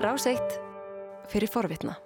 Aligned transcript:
Ráseitt 0.00 0.60
fyrir 1.26 1.50
forvitna. 1.50 1.96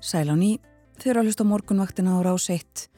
Sæl 0.00 0.28
á 0.28 0.36
ný, 0.36 0.60
eru 1.04 1.22
að 1.22 1.30
hlusta 1.30 1.46
morgunvaktina 1.48 2.16
á 2.16 2.20
Ráseitt 2.20 2.90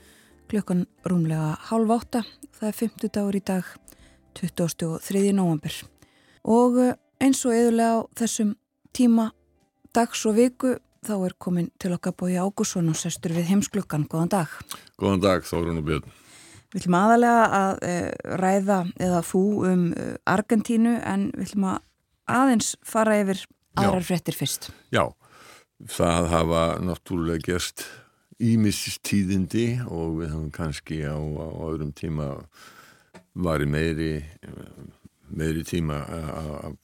klukkan 0.50 0.86
rúmlega 1.06 1.54
hálf 1.70 1.94
átta, 1.94 2.24
það 2.58 2.68
er 2.68 2.76
50 2.80 3.14
dagur 3.14 3.38
í 3.38 3.42
dag, 3.46 3.70
23. 4.34 5.30
november. 5.30 5.78
Og 6.42 6.78
eh, 6.82 6.94
eins 7.22 7.46
og 7.46 7.54
eðulega 7.54 8.02
á 8.02 8.06
þessum 8.18 8.56
tíma 8.90 9.30
dags 9.94 10.26
og 10.26 10.36
viku 10.38 10.74
þá 11.06 11.14
er 11.28 11.34
komin 11.38 11.68
til 11.80 11.94
okkar 11.96 12.14
bói 12.18 12.36
Ágússon 12.40 12.90
og 12.90 12.98
sestur 12.98 13.34
við 13.36 13.50
heimsklukkan. 13.50 14.06
Góðan 14.10 14.32
dag. 14.34 14.54
Góðan 15.00 15.22
dag, 15.24 15.44
Þórun 15.46 15.80
og 15.80 15.86
Björn. 15.86 16.14
Við 16.74 16.80
ætlum 16.82 16.96
aðalega 16.98 17.44
að 17.58 17.76
e, 17.86 17.92
ræða 18.42 18.78
eða 19.06 19.20
fú 19.24 19.42
um 19.68 19.84
e, 19.94 20.08
Argentínu 20.28 20.96
en 21.06 21.28
við 21.36 21.50
ætlum 21.50 21.68
að 21.70 21.78
aðeins 22.36 22.72
fara 22.84 23.20
yfir 23.22 23.44
aðrar 23.78 24.08
frettir 24.08 24.36
fyrst. 24.36 24.70
Já, 24.94 25.04
það 25.92 26.30
hafa 26.32 26.64
náttúrulega 26.82 27.46
gerst 27.52 27.86
ímistíðindi 28.42 29.68
og 29.86 30.20
við 30.20 30.34
höfum 30.34 30.50
kannski 30.52 31.00
á, 31.06 31.16
á 31.16 31.48
öðrum 31.70 31.94
tíma 31.96 32.34
vari 33.36 33.68
meiri 33.68 34.10
meiri 35.26 35.64
tíma 35.66 36.02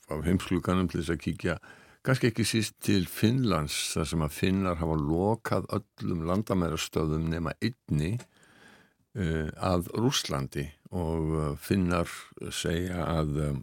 af 0.09 0.25
heimskluganum 0.25 0.89
til 0.89 1.01
þess 1.01 1.13
að 1.13 1.23
kíkja 1.23 1.57
kannski 2.03 2.29
ekki 2.29 2.45
síst 2.47 2.77
til 2.83 3.05
Finnlands 3.07 3.93
þar 3.93 4.07
sem 4.09 4.23
að 4.25 4.35
Finnar 4.35 4.79
hafa 4.81 4.95
lokað 4.99 5.67
öllum 5.77 6.25
landamærastöðum 6.27 7.29
nema 7.31 7.55
einni 7.63 8.17
uh, 8.19 9.49
að 9.55 9.87
Rúslandi 9.95 10.67
og 10.91 11.35
uh, 11.37 11.45
Finnar 11.59 12.11
segja 12.51 13.05
að 13.07 13.39
um, 13.47 13.61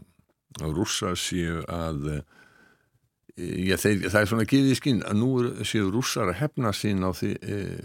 rússa 0.61 1.13
séu 1.21 1.61
að 1.71 2.09
já, 3.37 3.77
þeir, 3.79 4.09
það 4.09 4.21
er 4.21 4.31
svona 4.33 4.47
að 4.47 4.51
gefa 4.55 4.73
í 4.73 4.79
skinn 4.81 5.05
að 5.07 5.21
nú 5.21 5.29
séu 5.69 5.93
rússar 5.93 6.33
að 6.33 6.41
hefna 6.41 6.73
sín 6.75 7.05
á, 7.07 7.13
því, 7.15 7.31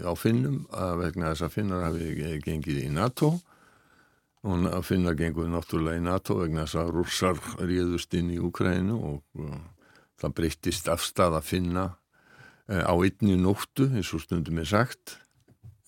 á 0.02 0.12
Finnum 0.18 0.64
að 0.74 1.04
vegna 1.04 1.30
þess 1.30 1.46
að 1.46 1.54
Finnar 1.54 1.86
hafi 1.86 2.40
gengið 2.42 2.82
í 2.82 2.88
NATO. 2.90 3.36
Og 4.46 4.66
Finnar 4.86 5.14
genguði 5.18 5.52
náttúrulega 5.54 6.00
í 6.00 6.04
NATO 6.08 6.40
vegna 6.40 6.66
þess 6.66 6.80
að 6.82 6.92
rússar 6.96 7.40
ríðust 7.62 8.18
inn 8.18 8.34
í 8.34 8.42
Ukrænu 8.42 8.98
og 8.98 9.46
það 10.20 10.34
breyttist 10.40 10.90
afstað 10.92 11.32
að 11.38 11.48
finna 11.50 11.84
eh, 12.70 12.84
á 12.84 12.94
einni 12.94 13.34
nóttu 13.40 13.84
eins 13.92 14.14
og 14.16 14.22
stundum 14.24 14.58
er 14.62 14.68
sagt 14.70 15.04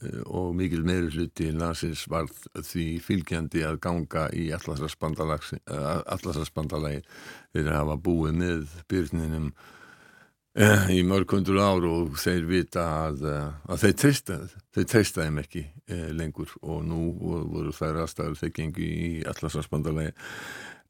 eh, 0.03 0.23
og 0.27 0.47
mikil 0.59 0.83
meiri 0.87 1.09
hluti 1.15 1.47
landsins 1.55 2.03
var 2.11 2.27
því 2.55 2.87
fylgjandi 3.05 3.61
að 3.69 3.81
ganga 3.85 4.23
í 4.37 4.39
allarsarspandalagi 4.55 7.03
þeir 7.53 7.75
hafa 7.75 7.97
búið 7.97 8.33
með 8.43 8.61
byrninum 8.91 9.49
eh, 10.59 10.85
í 10.99 11.01
mörg 11.07 11.29
hundur 11.33 11.59
ár 11.63 11.83
og 11.89 12.07
þeir 12.21 12.45
vita 12.49 12.83
að, 13.09 13.19
að 13.69 13.79
þeir 13.87 13.97
treystaði 14.05 14.49
þeir 14.79 14.89
treystaði 14.93 15.43
ekki 15.43 15.65
eh, 15.89 16.09
lengur. 16.15 16.53
Og 16.63 16.85
nú 16.87 17.11
voru 17.19 17.73
þær 17.75 18.05
aðstæður 18.05 18.39
þeir 18.43 18.55
gengi 18.61 18.87
í 18.87 19.11
allarsarspandalagi 19.29 20.13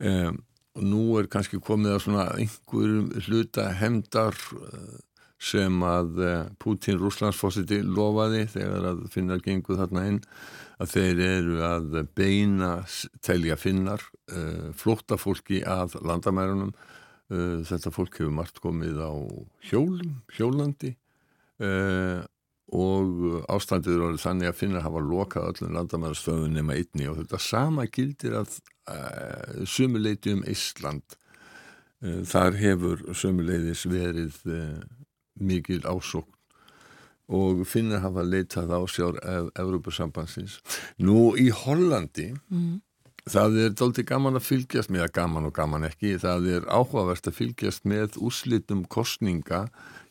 eh, 0.04 0.30
og 0.32 0.36
nú 0.84 1.18
er 1.18 1.28
kannski 1.30 1.60
komið 1.62 1.96
að 1.96 2.02
svona 2.04 2.24
einhverjum 2.38 3.10
hluta 3.26 3.68
hemdar 3.78 4.36
eh, 4.58 4.96
sem 5.38 5.82
að 5.86 6.22
eh, 6.24 6.46
Putin 6.62 6.98
Rúslandsfósiti 7.00 7.80
lofaði 7.86 8.46
þegar 8.54 8.88
að 8.92 9.04
finnar 9.14 9.42
genguð 9.44 9.82
þarna 9.82 10.06
inn 10.12 10.22
að 10.78 10.94
þeir 10.94 11.20
eru 11.26 11.60
að 11.66 11.98
beina 12.14 12.72
telja 13.26 13.56
finnar 13.58 14.02
uh, 14.30 14.68
flótta 14.78 15.16
fólki 15.18 15.58
að 15.66 15.96
landamærunum. 16.06 16.70
Þetta 17.28 17.90
fólk 17.90 18.20
hefur 18.20 18.30
margt 18.32 18.60
komið 18.62 19.00
á 19.02 19.10
hjólum, 19.68 20.12
hjólandi 20.32 20.92
og 22.68 23.44
ástandið 23.48 23.94
eru 23.96 24.20
þannig 24.20 24.50
að 24.50 24.58
finnar 24.58 24.84
hafa 24.84 25.00
lokað 25.00 25.52
öllum 25.52 25.76
landamærastöðun 25.78 26.56
nema 26.58 26.76
einni 26.76 27.08
og 27.08 27.16
þetta 27.22 27.40
sama 27.40 27.86
gildir 27.88 28.36
að 28.42 28.58
uh, 28.92 29.62
sumuleiti 29.64 30.34
um 30.36 30.42
Ísland 30.48 31.16
uh, 32.04 32.20
þar 32.28 32.58
hefur 32.60 33.06
sumuleiðis 33.16 33.86
verið 33.88 34.36
uh, 34.52 34.82
mikil 35.40 35.80
ásókn 35.88 36.34
og 37.28 37.64
finnir 37.68 38.00
hafa 38.00 38.24
leitað 38.24 38.70
á 38.72 38.80
sjár 38.88 39.18
Evrópusambansins. 39.52 40.62
Nú 40.96 41.34
í 41.36 41.50
Hollandi 41.52 42.30
mm. 42.48 42.78
það 43.28 43.58
er 43.64 43.74
doldið 43.76 44.06
gaman 44.08 44.40
að 44.40 44.46
fylgjast 44.46 44.92
með, 44.92 45.10
gaman 45.12 45.50
og 45.50 45.52
gaman 45.56 45.84
ekki, 45.90 46.14
það 46.22 46.48
er 46.54 46.68
áhugavert 46.72 47.28
að 47.28 47.36
fylgjast 47.36 47.84
með 47.84 48.16
úslitum 48.16 48.86
kostninga 48.88 49.66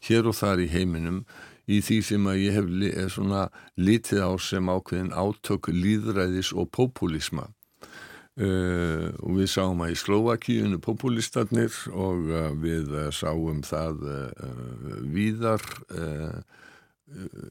hér 0.05 0.29
og 0.29 0.37
þar 0.37 0.61
í 0.61 0.69
heiminum 0.69 1.23
í 1.67 1.81
því 1.83 1.99
sem 2.09 2.31
að 2.31 2.41
ég 2.45 2.57
hef 2.57 2.71
li, 2.71 2.91
svona 3.11 3.47
litið 3.75 4.23
á 4.23 4.31
sem 4.39 4.71
ákveðin 4.71 5.13
átök 5.13 5.71
líðræðis 5.73 6.53
og 6.55 6.71
populisma 6.71 7.49
Uh, 8.37 9.15
og 9.25 9.39
við 9.39 9.47
sáum 9.49 9.79
að 9.81 9.95
í 9.95 9.97
Slovakíunu 9.97 10.77
populistarnir 10.85 11.73
og 11.89 12.27
uh, 12.29 12.51
við 12.61 12.91
uh, 12.93 13.07
sáum 13.09 13.63
það 13.65 14.03
víðar 15.09 15.63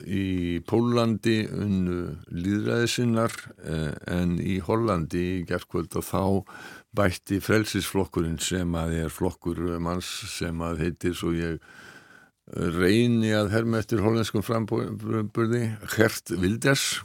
í 0.06 0.60
Pólandi 0.68 1.40
unnu 1.48 2.12
líðræðisinnar 2.28 3.34
en 4.12 4.36
í 4.38 4.58
Hollandi 4.62 5.22
í 5.40 5.44
gerðkvöld 5.48 5.96
og 5.96 6.06
þá 6.06 6.22
bætti 7.00 7.40
frelsisflokkurinn 7.42 8.38
sem 8.38 8.76
að 8.78 8.98
er 9.00 9.10
flokkur 9.16 9.64
manns 9.82 10.12
sem 10.36 10.60
að 10.62 10.84
heitir 10.84 11.16
svo 11.16 11.32
ég 11.34 11.58
reyni 12.54 13.32
að 13.34 13.50
herma 13.54 13.82
eftir 13.82 14.04
hollenskum 14.04 14.44
frambörði 14.46 15.64
Gert 15.96 16.30
Wilders 16.36 17.00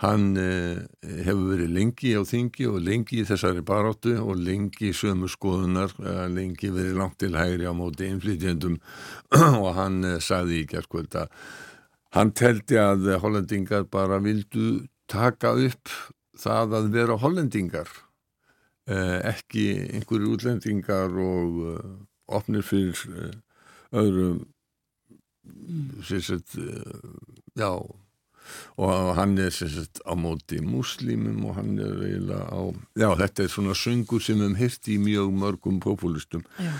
Hann 0.00 0.30
eh, 0.40 0.78
hefur 1.26 1.50
verið 1.50 1.74
lengi 1.76 2.14
á 2.16 2.24
þingi 2.24 2.64
og 2.70 2.78
lengi 2.86 3.18
í 3.20 3.24
þessari 3.28 3.60
baróttu 3.68 4.14
og 4.22 4.38
lengi 4.40 4.88
í 4.88 4.96
sömu 4.96 5.28
skoðunar, 5.28 5.92
eh, 6.00 6.22
lengi 6.32 6.70
verið 6.72 6.96
langt 6.96 7.18
til 7.20 7.34
hægri 7.36 7.68
á 7.68 7.76
móti 7.76 8.08
innflytjendum. 8.08 8.78
Og 9.60 9.68
hann 9.76 10.00
eh, 10.08 10.16
saði 10.24 10.62
í 10.62 10.70
gerðkvöld 10.70 11.18
að 11.20 11.34
hann 12.16 12.32
teldi 12.32 12.80
að 12.80 13.10
hollendingar 13.20 13.84
bara 13.92 14.22
vildu 14.24 14.86
taka 15.10 15.52
upp 15.68 15.92
það 16.40 16.78
að 16.78 16.88
vera 16.96 17.18
hollendingar, 17.20 17.92
eh, 18.88 19.18
ekki 19.34 19.66
einhverju 19.98 20.32
útlendingar 20.32 21.12
og 21.20 21.60
eh, 21.74 21.94
opnir 22.40 22.64
fyrir 22.64 23.04
eh, 23.12 23.36
öðrum, 23.92 24.44
sérsett, 26.06 26.54
já, 27.58 27.70
og 28.80 29.14
hann 29.16 29.38
er 29.38 29.50
sagt, 29.54 30.00
á 30.06 30.12
móti 30.18 30.60
muslimum 30.64 31.44
og 31.48 31.56
hann 31.58 31.78
er 31.78 32.00
eiginlega 32.06 32.46
á 32.50 32.60
já 32.98 33.08
þetta 33.22 33.44
er 33.44 33.52
svona 33.52 33.76
söngur 33.76 34.22
sem 34.22 34.40
hefum 34.40 34.56
hirt 34.58 34.88
í 34.88 34.98
mjög 34.98 35.34
mörgum 35.42 35.80
populistum 35.80 36.44
já. 36.58 36.72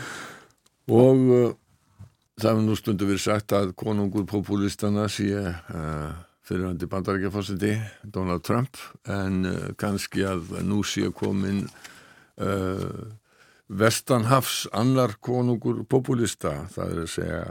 og 0.89 1.21
uh, 1.29 1.53
það 2.41 2.51
hefur 2.51 2.67
nú 2.67 2.79
stundu 2.79 3.09
verið 3.11 3.25
sagt 3.27 3.55
að 3.57 3.75
konungur 3.79 4.27
populistana 4.27 5.09
sé 5.13 5.31
uh, 5.37 6.11
fyrirhandi 6.47 6.89
bandarækjafásiti 6.91 7.77
Donald 8.03 8.45
Trump 8.47 8.81
en 9.07 9.45
uh, 9.47 9.71
kannski 9.79 10.27
að 10.27 10.57
nú 10.67 10.83
sé 10.87 11.13
komin 11.15 11.67
uh, 12.41 13.07
Vestanhafs 13.71 14.65
annar 14.75 15.13
konungur 15.23 15.85
populista, 15.87 16.65
það 16.75 16.89
er 16.91 17.01
að 17.05 17.11
segja 17.13 17.43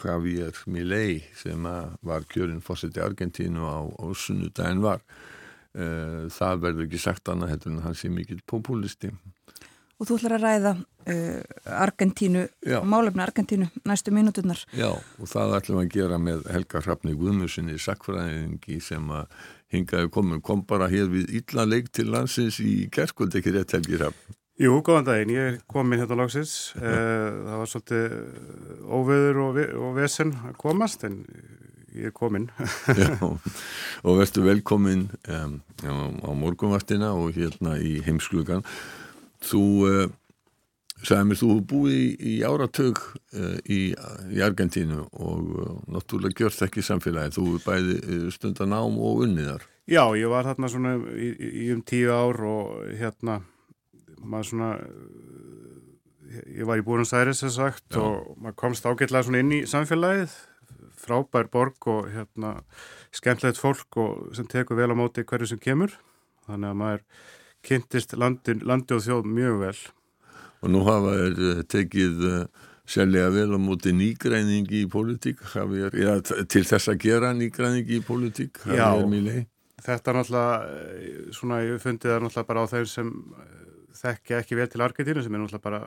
Javier 0.00 0.60
Milei 0.72 1.18
sem 1.36 1.66
var 2.00 2.24
kjörinn 2.30 2.62
fósitt 2.64 2.96
í 2.96 3.02
Argentínu 3.04 3.60
á, 3.60 3.84
á 3.84 4.06
sunnudagin 4.16 4.80
var. 4.80 5.02
Uh, 5.76 6.32
það 6.32 6.62
verður 6.62 6.86
ekki 6.86 7.00
sagt 7.02 7.28
annað 7.28 7.52
heldur 7.52 7.74
en 7.74 7.82
hann 7.84 7.98
sé 7.98 8.08
mikill 8.08 8.40
populisti. 8.48 9.10
Og 10.00 10.08
þú 10.08 10.16
ætlar 10.16 10.36
að 10.38 10.46
ræða 10.46 10.72
uh, 10.72 11.42
Argentínu, 11.82 12.46
málefni 12.88 13.24
Argentínu 13.26 13.68
næstu 13.84 14.16
mínuturnar. 14.16 14.64
Já, 14.72 14.88
og 14.96 15.28
það 15.28 15.58
ætlum 15.58 15.82
að 15.82 15.92
gera 15.92 16.16
með 16.16 16.48
Helga 16.56 16.80
Hrafni 16.86 17.12
Guðmusinni 17.20 17.76
sakfræðingi 17.84 18.80
sem 18.80 19.12
að 19.12 19.28
hingaði 19.76 20.08
komin, 20.16 20.40
kom 20.40 20.64
bara 20.64 20.88
hér 20.88 21.12
við 21.12 21.36
illa 21.42 21.68
leik 21.68 21.92
til 21.92 22.08
landsins 22.16 22.62
í 22.64 22.88
kerskvöld 22.88 23.36
ekki 23.36 23.52
rétt 23.58 23.76
Helgi 23.76 24.00
Hrafn. 24.00 24.40
Jú, 24.56 24.78
góðan 24.80 25.04
daginn, 25.04 25.34
ég 25.34 25.46
er 25.50 25.56
komin 25.68 26.00
hérna 26.00 26.16
lagsins, 26.16 26.72
eh, 26.80 26.84
það 27.44 27.58
var 27.60 27.68
svolítið 27.68 28.04
eh, 28.08 28.84
óveður 28.88 29.40
og, 29.42 29.58
og 29.84 29.90
vesen 29.98 30.30
að 30.48 30.54
komast 30.62 31.02
en 31.04 31.18
ég 31.92 32.08
er 32.08 32.14
komin. 32.16 32.46
Já, 32.96 33.10
og 33.20 34.16
verður 34.16 34.46
velkomin 34.48 35.10
um, 35.28 35.58
á 35.84 36.30
morgunvaktina 36.32 37.10
og 37.12 37.36
hérna 37.36 37.74
í 37.76 37.98
heimsklugan. 38.06 38.64
Þú 39.44 39.64
uh, 39.84 40.06
Sæði 41.04 41.26
mér, 41.28 41.36
þú 41.36 41.50
búið 41.68 41.96
í, 42.24 42.34
áratug 42.48 43.02
uh, 43.36 43.58
í, 43.68 43.92
í 44.32 44.40
Argentínu 44.40 45.02
og 45.12 45.50
uh, 45.52 45.74
náttúrulega 45.92 46.40
gjörst 46.40 46.64
ekki 46.64 46.80
samfélagi. 46.80 47.34
Þú 47.36 47.58
bæði 47.60 48.22
stundan 48.32 48.72
ám 48.72 48.96
og 48.96 49.26
unniðar. 49.26 49.68
Já, 49.84 50.00
ég 50.16 50.32
var 50.32 50.48
þarna 50.48 50.72
svona 50.72 50.94
í, 51.12 51.28
í 51.36 51.68
um 51.76 51.84
tíu 51.84 52.08
ár 52.16 52.40
og 52.48 52.88
hérna, 52.96 53.42
maður 54.22 54.50
svona, 54.50 54.70
ég 56.56 56.68
var 56.68 56.80
í 56.80 56.84
Búrins 56.86 57.14
Æris 57.16 57.42
þess 57.44 57.58
sagt 57.60 57.96
Já. 57.96 58.02
og 58.02 58.36
maður 58.42 58.58
komst 58.62 58.86
ágætlega 58.86 59.26
svona 59.26 59.42
inn 59.44 59.54
í 59.56 59.62
samfélagið, 59.68 60.34
frábær 61.06 61.50
borg 61.52 61.88
og 61.92 62.10
hérna, 62.12 62.56
skemmtilegt 63.14 63.60
fólk 63.60 63.98
og 64.02 64.30
sem 64.36 64.48
tekur 64.50 64.78
vel 64.80 64.92
á 64.92 64.96
móti 64.98 65.26
hverju 65.26 65.52
sem 65.52 65.62
kemur. 65.62 65.92
Þannig 66.46 66.72
að 66.72 66.80
maður 66.80 67.04
kynntist 67.66 68.14
landi, 68.18 68.56
landi 68.62 68.96
og 68.96 69.04
þjóð 69.04 69.28
mjög 69.36 69.60
vel. 69.64 69.76
Og 70.64 70.72
nú 70.72 70.86
hafa 70.86 71.12
þeir 71.18 71.42
eh, 71.50 71.60
tekið 71.70 72.24
uh, 72.26 72.38
sérlega 72.88 73.32
vel 73.34 73.50
á 73.54 73.58
móti 73.60 73.92
nýgræningi 73.94 74.84
í 74.84 74.88
pólitík. 74.90 75.42
Ja, 75.98 76.16
til 76.22 76.64
þess 76.64 76.90
að 76.92 77.02
gera 77.02 77.34
nýgræningi 77.36 78.00
í 78.00 78.04
pólitík 78.06 78.62
Já, 78.70 78.88
þetta 79.86 80.10
er 80.10 80.18
náttúrulega 80.18 80.56
eh, 80.70 81.18
svona 81.36 81.60
ég 81.66 81.82
fundið 81.82 82.12
það 82.14 82.24
náttúrulega 82.24 82.50
bara 82.50 82.64
á 82.64 82.72
þeir 82.72 82.88
sem 82.90 83.12
þekkja 83.96 84.42
ekki 84.42 84.58
vel 84.58 84.68
til 84.72 84.84
Argentínu 84.84 85.24
sem 85.24 85.34
er 85.34 85.42
náttúrulega 85.42 85.66
bara 85.66 85.82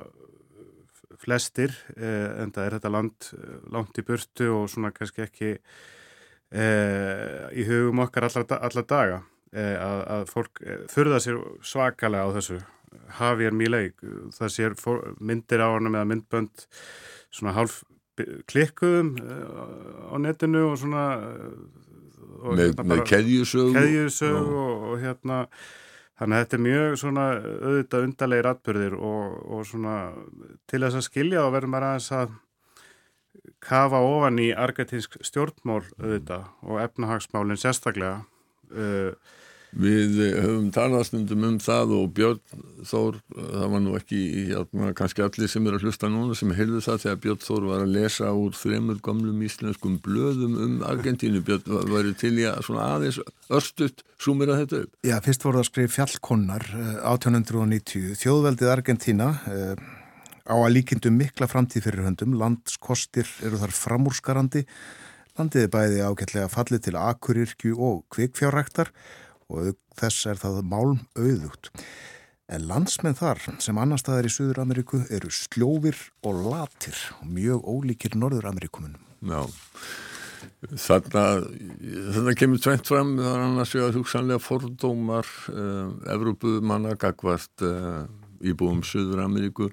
flestir 1.19 1.73
eh, 1.97 2.41
en 2.43 2.53
það 2.55 2.65
er 2.65 2.77
þetta 2.77 2.93
land 2.93 3.29
langt 3.75 3.99
í 3.99 4.05
burtu 4.07 4.49
og 4.55 4.69
svona 4.71 4.93
kannski 4.95 5.25
ekki 5.25 5.51
eh, 5.57 7.45
í 7.53 7.67
hugum 7.67 8.05
okkar 8.05 8.29
allar, 8.29 8.47
allar 8.59 8.87
daga. 8.87 9.21
Eh, 9.49 9.75
að, 9.81 10.01
að 10.13 10.27
fólk 10.29 10.59
förða 10.93 11.21
sér 11.23 11.39
svakalega 11.65 12.29
á 12.29 12.35
þessu. 12.37 12.59
Javier 13.19 13.53
Milei 13.53 13.91
það 14.33 14.51
sér 14.53 14.75
myndir 15.21 15.61
á 15.61 15.69
hann 15.69 15.89
með 15.93 16.07
myndbönd 16.09 16.63
svona 17.29 17.53
hálf 17.53 17.83
klikkuðum 18.49 19.13
uh, 19.21 20.09
á 20.11 20.15
netinu 20.21 20.65
og 20.71 20.79
svona 20.81 21.03
uh, 21.21 21.51
og 22.39 22.55
með, 22.55 22.63
hérna 22.63 22.87
með 22.91 23.03
keðjusög 23.09 24.39
og, 24.39 24.89
og 24.89 24.97
hérna 25.03 25.43
þannig 26.19 26.35
að 26.35 26.43
þetta 26.43 26.57
er 26.57 26.63
mjög 26.65 26.99
svona 26.99 27.25
auðvitað 27.39 28.05
undarlegir 28.07 28.49
atbyrðir 28.51 28.95
og, 28.99 29.39
og 29.55 29.65
svona 29.67 29.95
til 30.69 30.83
þess 30.83 30.99
að 30.99 31.07
skilja 31.07 31.45
og 31.45 31.53
verður 31.55 31.73
maður 31.73 31.87
aðeins 31.89 32.11
að 32.19 32.37
kafa 33.63 33.99
ofan 34.03 34.39
í 34.43 34.49
argetinsk 34.55 35.19
stjórnmál 35.25 35.81
auðvitað 35.99 36.47
og 36.67 36.81
efnahagsmálinn 36.83 37.59
sérstaklega. 37.59 38.23
Uh, 38.69 39.13
Við 39.69 40.15
höfum 40.41 40.71
talastundum 40.73 41.43
um 41.45 41.57
það 41.61 41.91
og 41.99 42.13
Björn 42.17 42.39
Þór, 42.89 43.19
það 43.35 43.65
var 43.73 43.81
nú 43.83 43.91
ekki 43.99 44.19
hérna, 44.49 44.93
kannski 44.97 45.21
allir 45.21 45.51
sem 45.51 45.67
eru 45.67 45.77
að 45.77 45.85
hlusta 45.85 46.09
núna 46.09 46.37
sem 46.37 46.53
heyrðu 46.57 46.81
það 46.81 47.03
þegar 47.03 47.19
Björn 47.25 47.43
Þór 47.43 47.67
var 47.69 47.83
að 47.83 47.93
lesa 47.93 48.31
úr 48.33 48.57
þremur 48.57 49.01
gamlum 49.05 49.43
íslenskum 49.45 49.99
blöðum 50.01 50.55
um 50.63 50.73
Argentínu. 50.89 51.43
Björn, 51.45 51.69
væri 51.91 52.15
til 52.17 52.33
í 52.41 52.47
að 52.49 52.63
svona 52.65 52.87
aðeins 52.95 53.21
örstuðt 53.59 54.03
súmira 54.17 54.57
þetta 54.63 54.81
upp? 54.85 54.97
Já, 55.05 55.15
fyrst 55.27 55.45
voru 55.45 55.59
það 55.59 55.65
að 55.65 55.69
skrifa 55.69 55.95
fjallkonnar 55.99 56.67
1890. 56.79 58.09
Eh, 58.09 58.19
Þjóðveldið 58.23 58.73
Argentína 58.73 59.31
eh, 59.53 59.87
á 60.49 60.55
að 60.57 60.73
líkindu 60.79 61.13
mikla 61.13 61.51
framtíð 61.51 61.85
fyrir 61.91 62.09
höndum. 62.09 62.39
Landskostir 62.41 63.29
eru 63.45 63.61
þar 63.61 63.77
framúrskarandi. 63.77 64.65
Landið 65.37 65.67
er 65.67 65.73
bæði 65.77 66.03
ágætlega 66.03 66.51
fallið 66.51 66.87
til 66.89 66.99
akurirkju 66.99 67.77
og 67.77 68.05
kvikfjárræktar 68.11 68.89
og 68.89 68.97
þess 69.99 70.29
er 70.29 70.39
það 70.41 70.61
málm 70.69 71.01
auðugt. 71.17 71.71
En 72.49 72.65
landsmenn 72.65 73.17
þar 73.17 73.41
sem 73.61 73.77
annar 73.77 74.01
staðar 74.01 74.25
í 74.25 74.31
Suður-Ameríku 74.33 75.03
eru 75.13 75.29
sljófir 75.33 75.97
og 76.25 76.39
latir 76.49 76.97
og 77.19 77.27
mjög 77.29 77.67
ólíkir 77.69 78.17
Norður-Ameríkumunum. 78.17 79.03
Já, 79.19 79.43
þarna, 80.79 81.25
þarna 82.15 82.33
kemur 82.39 82.63
tveit 82.63 82.89
fram 82.89 83.13
það 83.19 83.29
er 83.35 83.45
annars 83.45 83.75
vegar 83.75 83.95
hugsanlega 83.99 84.41
fordómar 84.41 85.29
uh, 85.53 85.93
Evrópumanna 86.15 86.95
gagvart 86.99 87.65
uh, 87.67 88.07
íbúum 88.41 88.81
Suður-Ameríku 88.87 89.69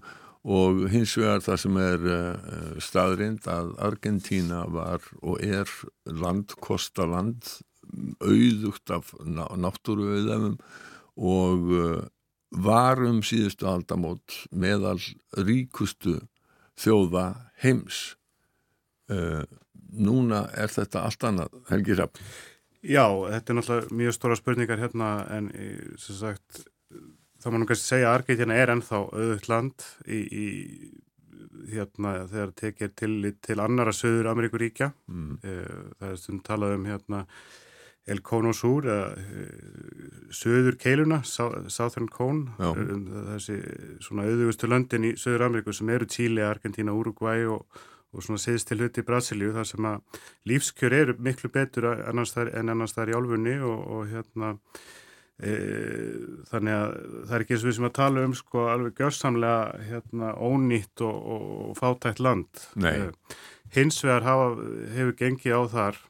og 0.46 0.84
hins 0.92 1.16
vegar 1.18 1.40
það 1.46 1.62
sem 1.62 1.78
er 1.82 2.04
uh, 2.10 2.76
staðrind 2.82 3.48
að 3.50 3.72
Argentína 3.88 4.66
var 4.70 5.06
og 5.22 5.40
er 5.42 5.70
landkostaland 6.10 7.56
auðugt 8.20 8.92
af 8.94 9.12
náttúruauðafum 9.24 10.58
og 11.16 11.72
uh, 11.72 12.02
varum 12.50 13.22
síðustu 13.26 13.68
aldamót 13.70 14.42
meðal 14.52 14.98
ríkustu 15.36 16.18
þjóða 16.76 17.26
heims. 17.62 18.16
Uh, 19.10 19.44
núna 19.96 20.46
er 20.58 20.72
þetta 20.72 21.06
allt 21.06 21.24
annað, 21.24 21.58
Helgi 21.70 21.96
Rapp. 21.96 22.20
Já, 22.86 23.06
þetta 23.06 23.52
er 23.52 23.58
náttúrulega 23.58 23.98
mjög 23.98 24.14
stóra 24.14 24.36
spurningar 24.38 24.82
hérna 24.82 25.10
en 25.32 25.48
sem 25.98 26.18
sagt 26.18 26.66
þá 27.42 27.48
nú 27.54 27.66
kannski 27.68 27.86
segja 27.88 28.10
að 28.10 28.20
Argeitina 28.20 28.56
er 28.58 28.72
ennþá 28.74 29.00
auðvitað 29.06 29.50
land 29.52 29.86
í, 30.06 30.20
í 30.26 30.46
hérna 31.72 32.14
þegar 32.30 32.52
tekið 32.60 32.94
til, 32.98 33.12
til 33.42 33.58
annara 33.62 33.94
söður 33.96 34.30
Ameríkuríkja. 34.32 34.90
Mm. 35.10 35.38
Uh, 35.42 35.94
það 36.00 36.10
er 36.10 36.20
stund 36.22 36.44
talað 36.46 36.76
um 36.78 36.88
hérna 36.90 37.22
El 38.06 38.22
Cono 38.22 38.52
Sur 38.54 38.86
eða 38.86 39.10
uh, 39.18 39.96
söður 40.34 40.78
keiluna, 40.78 41.20
Southern 41.26 42.08
Cone 42.12 42.54
um, 42.62 43.06
þessi 43.32 43.58
svona 44.04 44.26
auðvustu 44.26 44.70
löndin 44.70 45.08
í 45.10 45.12
Söður 45.18 45.48
Ameríku 45.48 45.74
sem 45.74 45.90
eru 45.94 46.08
Tíli, 46.10 46.42
Argentina, 46.46 46.94
Uruguay 46.94 47.46
og, 47.50 47.64
og 48.14 48.26
svona 48.26 48.42
siðst 48.42 48.70
til 48.70 48.80
hluti 48.80 49.02
í 49.02 49.06
Brasilíu 49.06 49.54
þar 49.56 49.70
sem 49.70 49.88
að 49.90 50.20
lífskjör 50.50 50.96
eru 51.00 51.16
miklu 51.22 51.50
betur 51.54 51.90
annars 51.94 52.36
en 52.36 52.72
annars 52.72 52.94
þar 52.96 53.12
í 53.12 53.18
álfunni 53.18 53.58
og, 53.58 53.82
og 53.96 54.06
hérna 54.12 54.54
e, 55.42 55.52
þannig 56.50 56.76
að 56.78 56.96
það 57.26 57.36
er 57.36 57.44
ekki 57.44 57.56
eins 57.56 57.64
og 57.64 57.70
við 57.70 57.78
sem 57.78 57.88
að 57.90 57.96
tala 58.00 58.26
um 58.26 58.36
sko 58.38 58.66
alveg 58.72 59.02
gjörsamlega 59.02 59.86
hérna 59.90 60.32
ónýtt 60.38 61.04
og, 61.06 61.30
og 61.36 61.78
fátætt 61.78 62.22
land. 62.22 62.66
E, 62.80 63.10
hins 63.76 64.02
vegar 64.04 64.26
hafa, 64.26 64.52
hefur 64.94 65.18
gengið 65.20 65.58
á 65.58 65.62
þar 65.74 66.04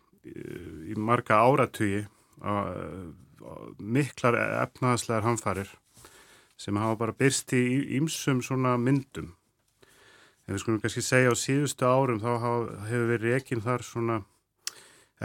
í 0.90 0.96
marga 0.99 1.40
áratugi 1.43 2.05
miklar 3.78 4.37
efnaðslegar 4.64 5.26
hamfarir 5.26 5.73
sem 6.56 6.76
hafa 6.81 6.96
bara 7.00 7.17
byrst 7.17 7.52
í 7.56 7.64
ímsum 7.99 8.40
svona 8.44 8.76
myndum. 8.81 9.34
Ef 10.46 10.55
við 10.55 10.62
skulum 10.62 10.81
kannski 10.81 11.02
segja 11.05 11.34
á 11.34 11.37
síðustu 11.37 11.84
árum 11.84 12.23
þá 12.23 12.31
hafa, 12.40 12.81
hefur 12.88 13.11
verið 13.12 13.37
ekki 13.37 13.61
þar 13.61 13.84
svona 13.84 14.19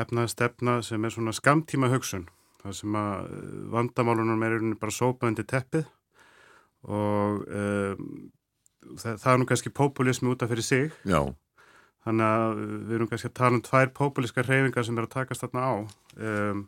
efnaðstefna 0.02 0.80
sem 0.86 1.06
er 1.06 1.14
svona 1.14 1.36
skamtíma 1.36 1.92
hugsun 1.92 2.28
það 2.62 2.78
sem 2.78 2.98
að 2.98 3.32
eh, 3.38 3.56
vandamálunum 3.74 4.46
er 4.48 4.58
bara 4.80 4.96
sópaðandi 4.96 5.46
teppið 5.50 5.88
og 6.82 7.42
um, 7.46 8.06
það, 8.98 9.18
það 9.22 9.32
er 9.34 9.40
nú 9.42 9.48
kannski 9.50 9.74
populismi 9.78 10.32
út 10.32 10.44
af 10.46 10.50
fyrir 10.50 10.66
sig. 10.66 10.96
Já 11.06 11.22
Þannig 12.02 12.26
að 12.26 12.60
við 12.90 12.94
erum 12.98 13.08
kannski 13.12 13.30
að 13.30 13.34
tala 13.38 13.58
um 13.58 13.62
tvær 13.62 13.90
pópulíska 13.94 14.42
reyfingar 14.42 14.86
sem 14.88 14.98
er 14.98 15.06
að 15.06 15.12
takast 15.14 15.44
þarna 15.44 15.66
á. 15.70 15.74
Um, 16.18 16.64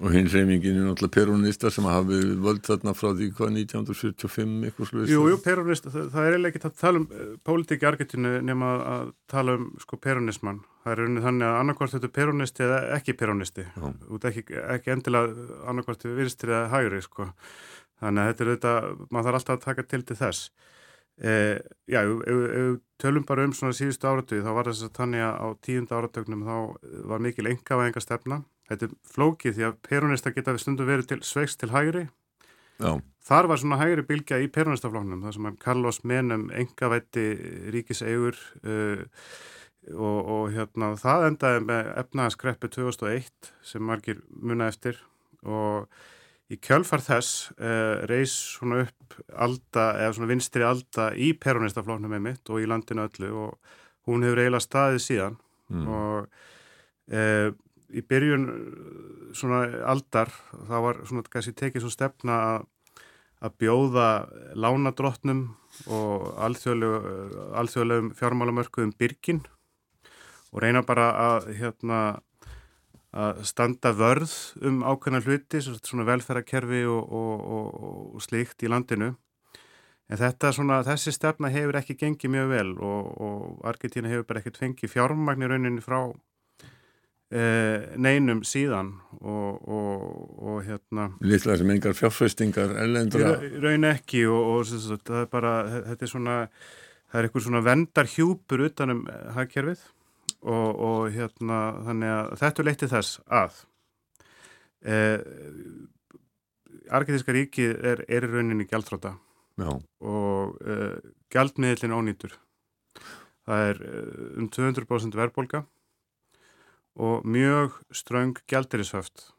og 0.00 0.14
hinn 0.14 0.30
reyfingin 0.32 0.78
er 0.80 0.86
náttúrulega 0.86 1.12
peronista 1.18 1.70
sem 1.70 1.84
hafi 1.86 2.20
völd 2.40 2.62
þarna 2.64 2.94
frá 2.96 3.10
því 3.10 3.28
hvað 3.36 3.52
1975 3.60 4.54
eitthvað 4.70 4.88
sluðist. 4.88 5.12
Jú, 5.12 5.26
jú, 5.28 5.40
peronista, 5.44 5.92
það, 5.92 6.08
það 6.14 6.24
er 6.24 6.36
eiginlega 6.38 6.54
ekki 6.54 6.70
að 6.70 6.80
tala 6.80 7.02
um 7.02 7.06
uh, 7.10 7.28
pólitíki 7.44 7.88
argetinu 7.90 8.32
nema 8.48 8.72
að 8.94 9.12
tala 9.34 9.58
um 9.60 9.68
sko 9.84 10.00
peronismann. 10.08 10.64
Það 10.82 10.94
er 10.94 11.04
unnið 11.04 11.28
þannig 11.28 11.48
að 11.50 11.60
annarkvæmst 11.60 11.98
þetta 11.98 12.08
er 12.08 12.16
peronisti 12.16 12.66
eða 12.66 12.80
ekki 12.96 13.18
peronisti. 13.20 13.66
Út 14.08 14.28
ekki, 14.32 14.46
ekki 14.78 14.96
endilega 14.96 15.60
annarkvæmst 15.68 16.08
við 16.08 16.16
vinstir 16.24 16.56
eða 16.56 16.72
hægri 16.72 17.04
sko. 17.04 17.28
Þannig 18.02 18.24
að 18.24 18.32
þetta 18.32 18.44
er 18.44 18.54
þetta, 18.56 18.76
maður 19.12 19.28
þarf 19.28 19.42
alltaf 19.42 19.58
að 19.58 19.66
taka 19.68 19.90
til 19.92 20.02
til 20.08 20.18
þess. 20.18 20.46
Eh, 21.22 21.60
já, 21.92 22.00
ef 22.02 22.38
við 22.40 22.80
tölum 23.02 23.26
bara 23.28 23.44
um 23.46 23.54
svona 23.56 23.76
síðustu 23.76 24.08
áratöyu 24.08 24.44
þá 24.44 24.50
var 24.56 24.70
þess 24.70 24.86
að 24.86 24.96
þannig 25.00 25.24
að 25.26 25.38
á 25.42 25.46
tíunda 25.66 25.98
áratögnum 25.98 26.42
þá 26.46 26.56
var 27.12 27.24
mikil 27.26 27.48
engavæðinga 27.50 28.02
stefna 28.04 28.42
þetta 28.70 28.88
er 28.88 28.98
flókið 29.14 29.56
því 29.56 29.68
að 29.68 29.78
peronista 29.88 30.34
geta 30.34 30.54
við 30.54 30.64
stundum 30.64 30.90
verið 30.90 31.10
til 31.10 31.20
sveikst 31.26 31.60
til 31.60 31.72
hægri 31.72 32.04
já. 32.06 32.92
þar 33.28 33.50
var 33.50 33.62
svona 33.62 33.80
hægri 33.80 34.06
bilgja 34.08 34.40
í 34.42 34.50
peronistaflóknum 34.52 35.24
þar 35.26 35.36
sem 35.38 35.50
Carlos 35.62 36.02
Menem 36.08 36.48
engavætti 36.62 37.26
ríkisegur 37.74 38.38
uh, 38.62 39.04
og, 39.92 40.18
og 40.22 40.44
hérna 40.54 40.92
það 41.00 41.28
endaði 41.32 41.62
með 41.68 41.92
efnaðaskreppi 42.04 42.70
2001 42.76 43.52
sem 43.66 43.84
margir 43.86 44.22
muna 44.30 44.70
eftir 44.70 45.00
og 45.42 45.90
Í 46.52 46.58
kjölfar 46.60 47.00
þess 47.00 47.52
uh, 47.56 48.04
reys 48.10 48.34
svona 48.58 48.82
upp 48.84 49.16
alda, 49.32 49.86
eða 50.02 50.14
svona 50.16 50.30
vinstri 50.30 50.64
alda 50.66 51.10
í 51.16 51.32
peronistaflóknum 51.40 52.12
með 52.12 52.24
mitt 52.26 52.52
og 52.52 52.60
í 52.60 52.68
landinu 52.68 53.06
öllu 53.06 53.32
og 53.46 53.74
hún 54.08 54.26
hefur 54.26 54.42
eiginlega 54.42 54.66
staðið 54.66 55.04
síðan 55.06 55.38
mm. 55.72 55.86
og 55.88 56.26
uh, 57.12 57.48
í 57.92 58.02
byrjun 58.08 58.46
svona 59.36 59.64
aldar 59.88 60.32
þá 60.68 60.76
var 60.86 61.00
svona 61.08 61.24
kannski 61.32 61.54
tekið 61.56 61.84
svo 61.84 61.92
stefna 61.92 62.38
að, 62.50 62.68
að 63.44 63.56
bjóða 63.62 64.08
lánadrottnum 64.56 65.42
og 65.92 66.28
alþjóðlegum 66.44 68.12
fjármálamörkuðum 68.18 68.94
byrgin 69.00 69.42
og 70.52 70.60
reyna 70.64 70.84
bara 70.84 71.08
að 71.36 71.52
hérna 71.60 72.00
að 73.12 73.42
standa 73.44 73.92
vörð 73.92 74.32
um 74.64 74.80
ákveðna 74.84 75.20
hluti, 75.26 75.60
svona 75.60 76.06
velferðarkerfi 76.08 76.82
og, 76.88 77.12
og, 77.12 77.44
og, 77.58 78.00
og 78.16 78.24
slíkt 78.24 78.64
í 78.64 78.72
landinu. 78.72 79.12
En 80.12 80.20
þetta 80.20 80.50
svona, 80.52 80.80
þessi 80.84 81.12
stefna 81.14 81.48
hefur 81.52 81.78
ekki 81.80 81.96
gengið 82.00 82.32
mjög 82.34 82.50
vel 82.52 82.70
og 82.84 83.62
Argentína 83.68 84.10
hefur 84.12 84.26
bara 84.28 84.42
ekkert 84.42 84.60
fengið 84.60 84.92
fjármagnir 84.92 85.52
rauninni 85.52 85.84
frá 85.84 86.00
eh, 87.32 87.92
neinum 87.96 88.42
síðan 88.44 88.94
og 89.22 90.58
hérna... 90.66 91.12
Lítið 91.24 91.62
sem 91.62 91.72
engar 91.76 91.96
fjárfæstingar 91.96 92.76
ellendra? 92.82 93.38
Raun 93.62 93.88
ekki 93.92 94.26
og 94.28 94.68
það 94.68 95.22
er 95.22 95.32
bara, 95.32 95.54
þetta 95.92 96.08
er 96.08 96.12
svona, 96.12 96.36
það 97.08 97.20
er 97.20 97.28
eitthvað 97.28 97.48
svona 97.48 97.64
vendar 97.68 98.12
hjúpur 98.16 98.66
utanum 98.68 99.04
hagkerfið 99.36 99.84
og, 100.42 100.68
og 100.82 101.10
hérna 101.14 101.58
þannig 101.86 102.12
að 102.12 102.30
þetta 102.42 102.66
leyti 102.66 102.88
þess 102.90 103.20
að 103.30 103.58
eh, 104.82 105.20
Argetíska 106.92 107.34
ríki 107.34 107.68
er, 107.70 108.02
er 108.10 108.26
rauninni 108.26 108.66
gjaldfráta 108.68 109.14
og 109.62 110.56
eh, 110.64 110.98
gjaldmiðlinn 111.32 111.94
ónýtur. 111.94 112.34
Það 113.46 113.68
er 113.68 113.82
eh, 113.86 114.26
um 114.40 114.48
200% 114.50 115.18
verðbólka 115.18 115.64
og 116.98 117.24
mjög 117.24 117.78
ströng 117.94 118.36
gjaldirisöft 118.50 119.30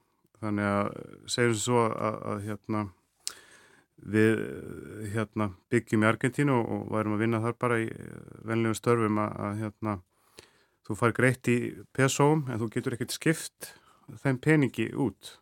þannig 0.41 0.67
að 0.67 0.87
segjum 1.29 1.59
svo 1.59 1.85
að, 1.91 2.15
að 2.31 2.45
hérna 2.47 2.87
við 4.03 4.39
hérna, 5.13 5.51
byggjum 5.71 6.03
í 6.03 6.07
Argentínu 6.09 6.55
og, 6.57 6.71
og 6.75 6.87
værum 6.91 7.13
að 7.15 7.21
vinna 7.23 7.43
þar 7.43 7.53
bara 7.61 7.77
í 7.79 7.85
venlegum 8.43 8.75
störfum 8.75 9.21
að, 9.23 9.37
að 9.45 9.61
hérna 9.61 9.93
þú 10.87 10.97
far 10.99 11.15
greitt 11.15 11.47
í 11.51 11.57
pesóm 11.95 12.45
en 12.49 12.59
þú 12.61 12.69
getur 12.73 12.97
ekkert 12.97 13.15
skipt 13.15 13.73
þeim 14.23 14.39
peningi 14.43 14.89
út. 14.99 15.37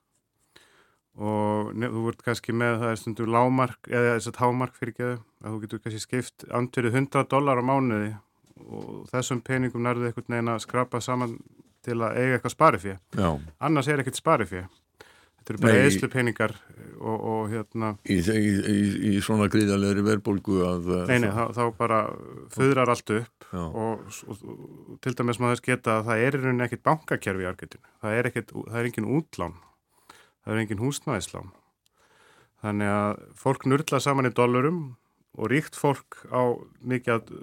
Og 1.21 1.73
þú 1.75 2.03
vart 2.05 2.21
kannski 2.23 2.53
með 2.55 2.77
það 2.83 2.93
er 2.93 2.99
stundur 3.01 3.31
lámark 3.31 3.89
eða 3.91 4.13
þess 4.15 4.31
að 4.31 4.41
hámark 4.45 4.77
fyrir 4.79 4.97
geðu 4.99 5.15
að 5.41 5.49
þú 5.49 5.63
getur 5.65 5.81
kannski 5.83 6.03
skipt 6.05 6.45
andverið 6.49 6.99
100 7.01 7.25
dólar 7.33 7.59
á 7.59 7.63
mánuði 7.67 8.13
og 8.61 9.09
þessum 9.11 9.41
peningum 9.43 9.83
nærðu 9.83 10.07
eitthvað 10.07 10.31
neina 10.31 10.55
að 10.55 10.63
skrapa 10.67 11.01
saman 11.03 11.35
til 11.85 11.97
að 11.97 12.17
eiga 12.19 12.37
eitthvað 12.37 12.53
sparifið 12.53 12.97
annars 13.59 13.89
er 13.89 14.03
ekkert 14.03 14.19
sparifið 14.19 14.67
Þetta 15.41 15.53
eru 15.55 15.61
bara 15.63 15.85
eðslu 15.87 16.07
peningar 16.13 16.51
og, 17.01 17.15
og 17.17 17.39
hérna... 17.49 17.87
Í, 18.05 18.19
í, 18.21 18.49
í, 18.61 18.81
í 19.09 19.21
svona 19.25 19.47
gríðalegri 19.49 20.03
verðbólgu 20.05 20.59
að... 20.67 20.89
Nei, 21.09 21.15
nei, 21.23 21.31
þá, 21.33 21.41
þá 21.57 21.63
bara 21.79 22.01
föðrar 22.53 22.91
allt 22.93 23.13
upp 23.15 23.47
og, 23.57 24.03
og, 24.05 24.43
og 24.45 24.99
til 25.01 25.15
dæmis 25.17 25.41
maður 25.41 25.57
þess 25.57 25.65
geta 25.65 25.95
að 25.97 26.11
það 26.11 26.25
er 26.27 26.37
í 26.37 26.41
rauninni 26.43 26.67
ekkit 26.67 26.83
bankakerfi 26.85 27.41
í 27.41 27.49
Argetinu. 27.49 27.89
Það 28.05 28.19
er 28.19 28.29
ekkit, 28.29 28.53
það 28.59 28.77
er 28.83 28.89
engin 28.91 29.09
útlán, 29.17 29.57
það 30.13 30.53
er 30.53 30.61
engin 30.61 30.83
húsnæðislán. 30.85 31.51
Þannig 32.61 32.93
að 32.93 33.25
fólk 33.41 33.65
nurla 33.65 34.01
saman 34.05 34.29
í 34.29 34.33
dollurum 34.37 34.81
og 35.41 35.49
ríkt 35.49 35.79
fólk 35.79 36.21
á 36.29 36.53
mikið 36.85 37.15
að 37.15 37.33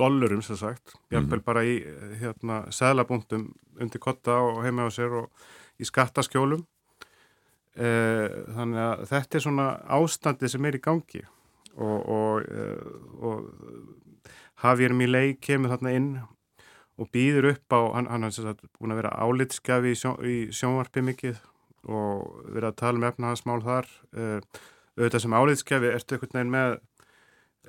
dollurum 0.00 0.42
sem 0.42 0.58
sagt, 0.58 0.96
jafnvel 1.12 1.38
mm 1.38 1.40
-hmm. 1.40 1.46
bara 1.46 1.62
í 1.62 1.78
hérna 2.18 2.64
seglapunktum 2.72 3.52
undir 3.80 4.00
kotta 4.00 4.40
og 4.42 4.64
heima 4.64 4.88
á 4.88 4.90
sér 4.90 5.12
og 5.22 5.30
í 5.80 5.88
skattaskjólum. 5.88 6.62
Eh, 7.80 8.26
þannig 8.56 8.82
að 8.82 9.04
þetta 9.12 9.38
er 9.38 9.44
svona 9.44 9.68
ástandi 9.96 10.50
sem 10.50 10.66
er 10.66 10.76
í 10.76 10.82
gangi. 10.84 11.22
Og, 11.80 11.98
og, 12.10 12.48
eh, 12.50 13.20
og 13.24 13.46
Javier 14.60 14.92
Milei 14.96 15.36
kemur 15.40 15.72
þarna 15.72 15.94
inn 15.96 16.10
og 17.00 17.08
býður 17.14 17.54
upp 17.54 17.72
á, 17.72 17.80
hann, 17.96 18.10
hann 18.10 18.26
er 18.28 18.58
búin 18.76 18.92
að 18.92 19.00
vera 19.00 19.14
álitskafi 19.16 19.94
í, 19.94 19.96
sjó, 19.96 20.16
í 20.20 20.36
sjónvarpi 20.52 21.04
mikið 21.06 21.38
og 21.88 22.42
verið 22.50 22.68
að 22.68 22.80
tala 22.82 23.00
um 23.00 23.06
efnahagsmál 23.08 23.62
þar. 23.64 23.88
Uh, 24.12 24.60
auðvitað 24.98 25.24
sem 25.24 25.36
álitskafi 25.38 25.92
ertu 25.94 26.18
einhvern 26.18 26.36
veginn 26.36 26.52
með 26.52 26.74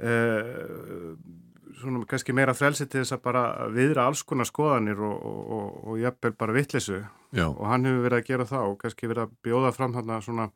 uh, 0.04 1.14
svona 1.80 2.04
kannski 2.10 2.36
meira 2.36 2.54
frelsi 2.58 2.88
til 2.90 3.04
þess 3.04 3.16
að 3.16 3.24
bara 3.26 3.44
viðra 3.72 4.08
alls 4.10 4.24
konar 4.28 4.50
skoðanir 4.50 5.00
og, 5.06 5.24
og, 5.24 5.80
og 5.88 6.02
jafnvel 6.02 6.36
bara 6.38 6.56
vittlisu 6.58 7.00
og 7.46 7.66
hann 7.70 7.88
hefur 7.88 8.06
verið 8.06 8.20
að 8.20 8.30
gera 8.30 8.48
það 8.50 8.68
og 8.68 8.78
kannski 8.82 9.10
verið 9.12 9.28
að 9.28 9.34
bjóða 9.48 9.74
fram 9.76 9.96
þarna 9.96 10.20
svona 10.26 10.50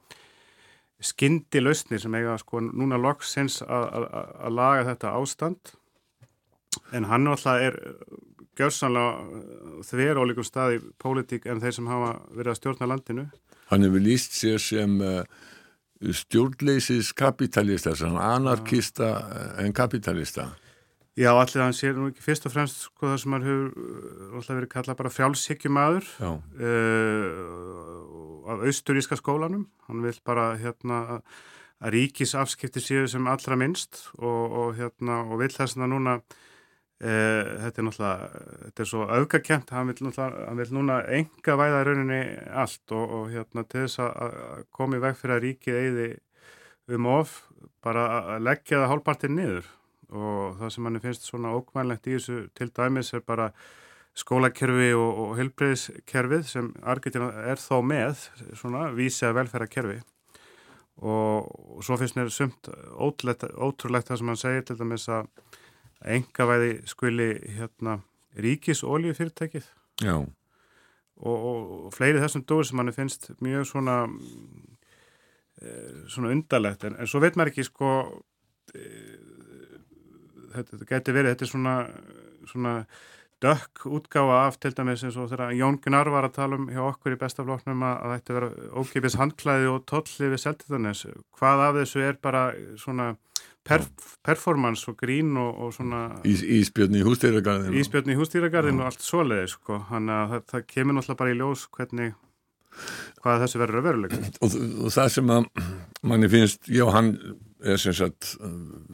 skyndi 1.04 1.62
lausnir 1.62 2.02
sem 2.02 2.16
eiga 2.16 2.38
sko 2.40 2.62
núna 2.66 3.00
loksins 3.00 3.62
að 3.66 4.52
laga 4.56 4.86
þetta 4.92 5.16
ástand. 5.20 5.74
En 6.96 7.08
hann 7.10 7.28
alltaf 7.32 7.62
er 7.62 7.80
gjörsanlega 8.56 9.84
þver 9.88 10.22
ólíkum 10.22 10.48
stað 10.48 10.78
í 10.78 10.80
pólitík 11.02 11.48
en 11.52 11.60
þeir 11.64 11.76
sem 11.76 11.92
hafa 11.92 12.14
verið 12.32 12.54
að 12.54 12.60
stjórna 12.62 12.90
landinu. 12.92 13.26
Hann 13.72 13.84
hefur 13.84 14.04
líst 14.04 14.36
sér 14.38 14.62
sem 14.62 15.00
uh, 15.04 15.24
stjórnleisis 16.00 17.12
kapitalista, 17.18 17.96
anarkista 18.06 19.12
en 19.64 19.76
kapitalista 19.76 20.52
Já, 21.16 21.30
allir 21.32 21.62
hann 21.64 21.72
sér 21.72 21.94
nú 21.96 22.10
ekki 22.12 22.20
fyrst 22.20 22.44
og 22.50 22.52
fremst 22.52 22.82
sko 22.90 23.08
það 23.08 23.20
sem 23.22 23.34
hann 23.38 23.46
hefur 23.48 23.70
uh, 24.36 24.48
verið 24.50 24.72
kallað 24.74 24.98
bara 25.00 25.12
frjálshyggjumadur 25.16 26.08
uh, 26.20 26.42
af 28.52 28.66
austuríska 28.68 29.16
skólanum. 29.16 29.64
Hann 29.88 30.04
vil 30.04 30.18
bara 30.28 30.50
hérna 30.60 30.98
að 31.80 31.96
ríkisafskipti 31.96 32.84
séu 32.84 33.06
sem 33.08 33.30
allra 33.32 33.56
minnst 33.60 34.10
og, 34.20 34.44
og 34.60 34.76
hérna 34.76 35.22
og 35.24 35.40
vil 35.40 35.54
þess 35.56 35.80
að 35.80 35.88
núna 35.94 36.18
uh, 36.20 36.28
þetta 37.00 37.80
er 37.80 37.88
náttúrulega, 37.88 38.44
þetta 38.66 38.84
er 38.84 38.92
svo 38.92 39.08
auðgakent, 39.08 39.74
hann 39.78 39.88
vil 39.94 39.98
náttúrulega, 40.10 40.44
hann 40.50 40.60
vil 40.66 40.76
núna 40.82 41.00
enga 41.22 41.58
væða 41.64 41.80
rauninni 41.88 42.22
allt 42.52 42.92
og, 42.92 43.16
og 43.22 43.32
hérna 43.32 43.64
til 43.64 43.86
þess 43.86 44.04
að 44.04 44.68
komi 44.76 45.00
veg 45.00 45.16
fyrir 45.24 45.38
að 45.40 45.48
ríkið 45.48 45.80
eigði 45.80 46.12
um 46.92 47.10
of 47.16 47.40
bara 47.80 48.04
að 48.36 48.48
leggja 48.50 48.84
það 48.84 48.92
hálfpartið 48.92 49.36
niður 49.40 49.74
og 50.12 50.60
það 50.60 50.74
sem 50.74 50.86
manni 50.86 51.02
finnst 51.04 51.28
svona 51.28 51.54
ókvænlegt 51.58 52.10
í 52.10 52.16
þessu 52.18 52.38
til 52.58 52.70
dæmis 52.76 53.14
er 53.14 53.24
bara 53.26 53.50
skólakerfi 54.16 54.94
og, 54.96 55.22
og 55.24 55.32
helbreyðskerfið 55.40 56.46
sem 56.48 56.72
Argentina 56.84 57.32
er 57.52 57.60
þó 57.60 57.82
með 57.84 58.28
svona 58.56 58.88
vísið 58.96 59.36
velferðarkerfi. 59.40 60.00
Og, 61.04 61.50
og 61.76 61.84
svo 61.84 61.98
finnst 62.00 62.16
mér 62.16 62.32
sumt 62.32 62.70
ótrúlegt, 62.72 63.44
ótrúlegt 63.52 64.08
það 64.08 64.22
sem 64.22 64.32
hann 64.32 64.40
segir 64.40 64.68
til 64.68 64.78
dæmis 64.80 65.10
að 65.12 65.28
engavæði 66.16 66.72
skuli 66.88 67.30
hérna 67.58 68.00
ríkis 68.40 68.84
oljufyrirtækið 68.88 69.68
og, 71.16 71.36
og 71.36 71.94
fleiri 71.96 72.22
þessum 72.24 72.46
dór 72.48 72.66
sem 72.68 72.80
manni 72.80 72.94
finnst 72.96 73.30
mjög 73.44 73.68
svona 73.70 73.98
e, 75.62 75.70
svona 76.12 76.32
undarlegt. 76.32 76.84
En, 76.88 76.98
en 77.00 77.10
svo 77.10 77.22
veit 77.24 77.36
maður 77.36 77.54
ekki 77.54 77.68
sko 77.68 77.92
e, 78.76 78.86
þetta, 80.60 80.72
þetta 80.76 80.90
geti 80.94 81.16
verið, 81.16 81.36
þetta 81.36 81.46
er 81.46 81.52
svona, 81.52 81.76
svona 82.52 82.74
dökk 83.44 83.86
útgáfa 83.92 84.40
af 84.46 84.58
til 84.64 84.72
dæmis 84.76 85.04
eins 85.06 85.18
og 85.20 85.30
þegar 85.32 85.54
Jón 85.58 85.78
Gunnar 85.84 86.10
var 86.14 86.28
að 86.28 86.38
tala 86.40 86.58
um 86.60 86.70
hjá 86.72 86.82
okkur 86.86 87.16
í 87.16 87.20
bestafloknum 87.22 87.84
að, 87.86 87.96
að 88.00 88.16
þetta 88.16 88.38
vera 88.38 88.50
ókipis 88.80 89.20
handklæði 89.20 89.70
og 89.74 89.86
tolli 89.92 90.32
við 90.32 90.44
seltiðanis. 90.46 91.06
Hvað 91.38 91.64
af 91.68 91.80
þessu 91.82 92.04
er 92.08 92.20
bara 92.24 92.46
svona 92.82 93.14
perf 93.66 93.90
performance 94.26 94.90
og 94.90 94.98
grín 95.00 95.36
og, 95.42 95.52
og 95.66 95.74
svona... 95.76 96.04
Ís, 96.28 96.44
íspjörn 96.44 97.00
í 97.00 97.04
hústýragarðinu. 97.06 97.80
Íspjörn 97.82 98.14
í 98.14 98.20
hústýragarðinu 98.20 98.84
og 98.84 98.92
allt 98.92 99.06
svoleiði 99.06 99.50
sko. 99.56 99.82
Þannig 99.90 100.16
að 100.20 100.34
það, 100.34 100.46
það 100.52 100.68
kemur 100.74 100.98
náttúrulega 100.98 101.22
bara 101.22 101.34
í 101.34 101.40
ljós 101.40 101.66
hvernig 101.76 102.14
hvað 103.24 103.46
þessu 103.46 103.62
verður 103.62 103.82
að 103.82 103.88
veruleika. 103.90 104.22
Og, 104.44 104.58
og 104.86 104.94
það 104.94 105.14
sem 105.16 105.34
að 105.36 105.48
manni 106.06 106.30
finnst, 106.32 106.70
já 106.70 106.86
hann 106.94 107.16
er 107.66 107.82
sem 107.82 107.96
sagt 107.98 108.36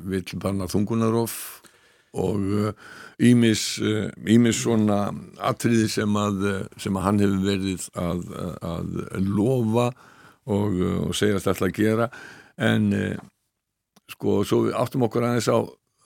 vill 0.07 0.39
banna 0.39 0.69
þungunarof 0.71 1.35
og 2.21 2.73
ímis 3.23 3.63
uh, 3.79 4.07
ímis 4.27 4.57
uh, 4.57 4.63
svona 4.63 4.97
atriði 5.47 5.87
sem 5.91 6.15
að, 6.19 6.41
sem 6.79 6.95
að 6.97 7.05
hann 7.05 7.21
hefur 7.23 7.43
verið 7.45 7.85
að, 7.99 8.23
að 8.67 9.27
lofa 9.27 9.85
og, 10.49 10.75
uh, 10.75 10.97
og 11.07 11.13
segjast 11.15 11.47
alltaf 11.51 11.69
að 11.69 11.77
gera 11.77 12.09
en 12.61 12.89
uh, 12.97 13.21
sko 14.11 14.41
svo 14.47 14.65
áttum 14.75 15.07
okkur 15.07 15.27
aðeins 15.27 15.51
á 15.51 15.59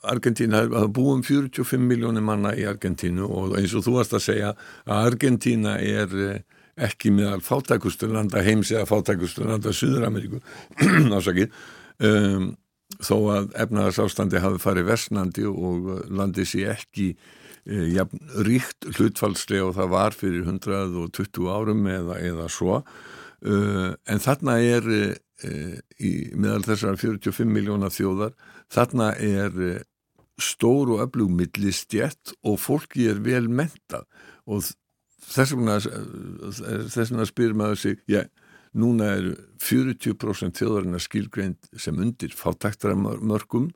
Argentína, 0.06 0.60
það 0.70 0.90
búum 0.94 1.22
45 1.26 1.82
miljónir 1.82 2.22
manna 2.22 2.52
í 2.54 2.66
Argentínu 2.68 3.26
og 3.26 3.56
eins 3.58 3.72
og 3.74 3.82
þú 3.86 3.96
varst 3.96 4.14
að 4.14 4.26
segja 4.28 4.52
að 4.84 5.08
Argentína 5.10 5.78
er 5.82 6.12
uh, 6.14 6.36
ekki 6.76 7.12
meðal 7.14 7.40
fátækusturlanda 7.44 8.42
heims 8.44 8.70
eða 8.74 8.86
fátækusturlanda 8.90 9.72
Suður-Ameríku 9.72 10.42
ásakið 11.16 11.50
um, 12.04 12.52
þó 13.02 13.16
að 13.34 13.50
efnaðarsástandi 13.64 14.42
hafi 14.44 14.62
farið 14.62 14.88
versnandi 14.90 15.46
og 15.48 15.88
landið 16.12 16.48
sé 16.52 16.62
ekki 16.70 17.08
e, 17.12 17.80
jafn, 17.96 18.20
ríkt 18.46 18.86
hlutfallslega 18.94 19.66
og 19.70 19.74
það 19.78 19.92
var 19.96 20.16
fyrir 20.16 20.46
120 20.46 21.50
árum 21.50 21.82
eða, 21.90 22.20
eða 22.22 22.46
svo 22.52 22.78
uh, 22.78 23.90
en 23.96 24.22
þarna 24.22 24.58
er 24.62 24.86
uh, 24.86 25.74
í 25.98 26.12
meðal 26.38 26.62
þessar 26.68 27.00
45 27.02 27.50
miljóna 27.50 27.90
þjóðar 27.92 28.36
þarna 28.72 29.10
er 29.18 29.60
uh, 29.72 29.76
stór 30.38 30.94
og 30.94 31.04
öflug 31.08 31.32
millistjett 31.32 32.36
og 32.44 32.60
fólki 32.60 33.08
er 33.10 33.22
vel 33.24 33.46
mentað 33.48 34.06
og 34.46 34.62
vegna 35.34 35.78
þess 35.80 37.10
vegna 37.10 37.26
spyr 37.28 37.56
maður 37.58 37.80
sig 37.82 38.02
já, 38.10 38.22
núna 38.76 39.10
er 39.16 39.32
40% 39.62 40.60
þjóðarinn 40.60 40.98
að 40.98 41.06
skilgreind 41.06 41.70
sem 41.80 41.98
undir 42.02 42.34
fátæktara 42.36 42.96
mörgum 42.96 43.70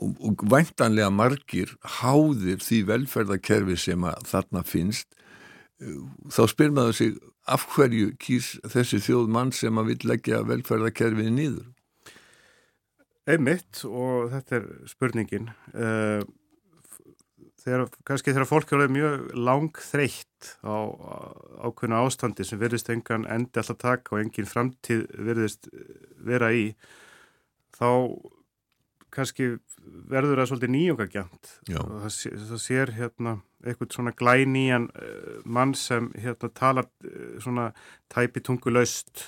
og, 0.00 0.16
og 0.20 0.42
væntanlega 0.50 1.12
margir 1.12 1.76
háðir 2.00 2.60
því 2.64 2.82
velferðarkerfi 2.90 3.78
sem 3.80 4.04
að 4.08 4.26
þarna 4.32 4.64
finnst. 4.66 5.08
Þá 6.32 6.42
spyr 6.52 6.72
maður 6.72 6.98
sig 6.98 7.16
af 7.46 7.66
hverju 7.74 8.14
kýrs 8.20 8.56
þessi 8.72 9.00
þjóð 9.04 9.32
mann 9.32 9.52
sem 9.54 9.78
að 9.78 9.92
vil 9.92 10.10
leggja 10.10 10.44
velferðarkerfið 10.48 11.34
nýður 11.36 11.66
Einmitt 13.26 13.80
og 13.88 14.28
þetta 14.30 14.60
er 14.60 14.66
spurningin. 14.86 15.48
Eh, 15.74 16.20
þegar, 17.66 17.88
kannski 18.06 18.32
þegar 18.32 18.48
fólk 18.48 18.72
er 18.76 18.92
mjög 18.94 19.26
lang 19.34 19.82
þreytt 19.82 20.52
á 20.62 20.76
ákveðna 21.66 22.04
ástandi 22.06 22.46
sem 22.46 22.60
verðist 22.60 22.90
engan 22.94 23.26
endi 23.26 23.60
alltaf 23.60 23.80
taka 23.82 24.14
og 24.14 24.22
engin 24.22 24.48
framtíð 24.48 25.06
verðist 25.26 25.68
vera 26.26 26.52
í 26.54 26.70
þá 27.76 27.90
kannski 29.16 29.56
verður 30.10 30.40
það 30.40 30.48
svolítið 30.50 30.72
nýjungagjant 30.74 31.52
og 31.80 31.92
það, 32.04 32.16
það 32.50 32.62
sér 32.62 32.92
hérna 32.96 33.36
eitthvað 33.66 33.96
svona 33.96 34.12
glænýjan 34.16 34.88
uh, 34.92 35.38
mann 35.44 35.74
sem 35.78 36.10
hérna 36.20 36.50
talar 36.54 36.88
uh, 37.06 37.36
svona 37.42 37.70
tæpi 38.12 38.42
tungu 38.44 38.72
laust 38.74 39.24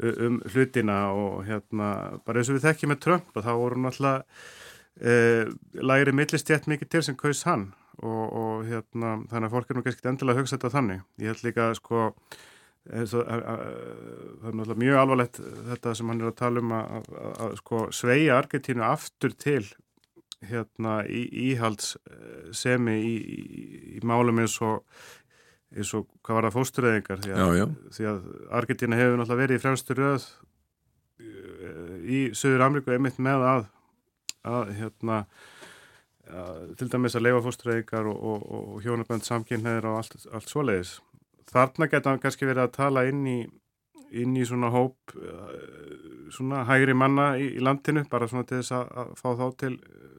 uh, 0.00 0.26
um 0.28 0.40
hlutina 0.52 0.98
og 1.16 1.42
hérna 1.48 1.92
bara 2.24 2.40
eins 2.40 2.52
og 2.52 2.58
við 2.58 2.68
þekkjum 2.68 2.94
með 2.94 3.02
Trump 3.06 3.32
og 3.36 3.46
þá 3.46 3.52
voru 3.52 3.82
náttúrulega 3.82 4.22
læri 5.00 6.12
millistjætt 6.14 6.68
mikið 6.68 6.90
til 6.92 7.02
sem 7.06 7.16
kaus 7.18 7.42
hann 7.48 7.70
og, 8.02 8.24
og 8.28 8.64
hérna 8.68 9.14
þannig 9.30 9.48
að 9.48 9.54
fólk 9.54 9.70
er 9.70 9.78
nú 9.78 9.84
kannski 9.86 10.10
endilega 10.10 10.36
að 10.36 10.42
hugsa 10.42 10.58
þetta 10.58 10.72
þannig. 10.76 11.04
Ég 11.22 11.32
held 11.32 11.46
líka 11.46 11.68
sko 11.78 12.08
það 12.82 13.20
er 13.30 13.44
náttúrulega 14.42 14.80
mjög 14.82 14.98
alvarlegt 14.98 15.40
þetta 15.70 15.94
sem 15.94 16.08
hann 16.10 16.20
er 16.20 16.32
að 16.32 16.38
tala 16.40 16.62
um 16.62 16.74
að, 16.74 16.94
að, 16.98 17.32
að 17.46 17.56
sko 17.60 17.82
sveia 17.94 18.36
Argentínu 18.40 18.84
aftur 18.86 19.36
til 19.38 19.62
hérna 20.42 20.96
í, 21.06 21.22
íhaldssemi 21.52 22.96
í, 22.98 23.12
í, 23.22 23.42
í 23.98 24.00
málum 24.06 24.42
eins 24.42 24.56
og 24.66 24.82
eins 25.72 25.92
og 25.96 26.08
hvað 26.20 26.36
var 26.38 26.46
það 26.48 26.56
fóstureyðingar? 26.56 27.22
Því, 27.22 27.66
því 27.96 28.08
að 28.10 28.24
Argentína 28.58 28.98
hefur 28.98 29.20
náttúrulega 29.20 29.42
verið 29.44 29.58
í 29.60 29.62
fremstu 29.62 29.96
röð 29.96 30.26
eh, 31.22 31.94
í 32.02 32.20
Söður 32.36 32.66
Amriku 32.66 32.92
einmitt 32.94 33.20
með 33.22 33.46
að, 33.48 33.64
að 34.48 34.74
hérna 34.78 35.22
að, 36.32 36.76
til 36.80 36.90
dæmis 36.92 37.16
að 37.18 37.26
leifa 37.28 37.42
fóstureyðingar 37.46 38.10
og, 38.10 38.20
og, 38.32 38.44
og 38.52 38.84
hjónabönd 38.84 39.26
samkynneir 39.26 39.88
og 39.88 40.02
allt, 40.02 40.16
allt 40.32 40.50
svoleiðis 40.50 40.98
þarna 41.52 41.88
geta 41.90 42.12
hann 42.12 42.22
kannski 42.22 42.48
verið 42.48 42.66
að 42.66 42.76
tala 42.76 43.04
inn 43.08 43.24
í, 43.28 43.38
inn 44.22 44.36
í 44.38 44.44
svona 44.48 44.70
hóp 44.72 45.16
eh, 45.16 45.56
svona 46.32 46.64
hægri 46.68 46.94
manna 46.96 47.32
í, 47.40 47.52
í 47.58 47.64
landinu 47.64 48.04
bara 48.10 48.28
svona 48.30 48.46
til 48.48 48.60
þess 48.60 48.76
að, 48.78 48.92
að 49.02 49.12
fá 49.20 49.28
þá 49.40 49.46
til 49.62 49.72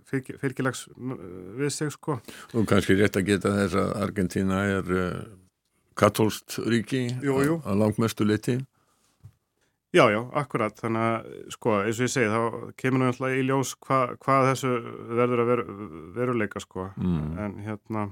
fylg, 0.10 0.34
fylgilags 0.42 0.84
við 1.60 1.72
sig 1.74 1.94
sko. 1.94 2.20
Og 2.54 2.68
kannski 2.70 2.98
rétt 3.00 3.18
að 3.20 3.32
geta 3.32 3.56
þess 3.56 3.80
að 3.80 3.96
Argentina 4.04 4.62
er 4.70 4.94
uh, 4.94 5.24
katólst 6.00 6.60
ríki 6.68 7.08
jú, 7.24 7.40
jú. 7.46 7.58
að 7.66 7.82
langmestu 7.84 8.28
liti 8.28 8.60
Já, 9.94 10.08
já, 10.10 10.20
akkurat, 10.42 10.74
þannig 10.80 11.04
að 11.06 11.32
sko, 11.54 11.78
eins 11.84 12.00
og 12.00 12.08
ég 12.08 12.14
segi, 12.16 12.32
þá 12.34 12.74
kemur 12.82 13.04
náttúrulega 13.04 13.38
í 13.38 13.46
ljós 13.46 13.76
hva, 13.86 14.00
hvað 14.24 14.48
þessu 14.50 14.74
verður 15.20 15.44
að 15.44 15.52
ver, 15.52 15.64
veruleika 16.16 16.62
sko, 16.64 16.88
mm. 16.98 17.26
en 17.44 17.58
hérna 17.62 18.08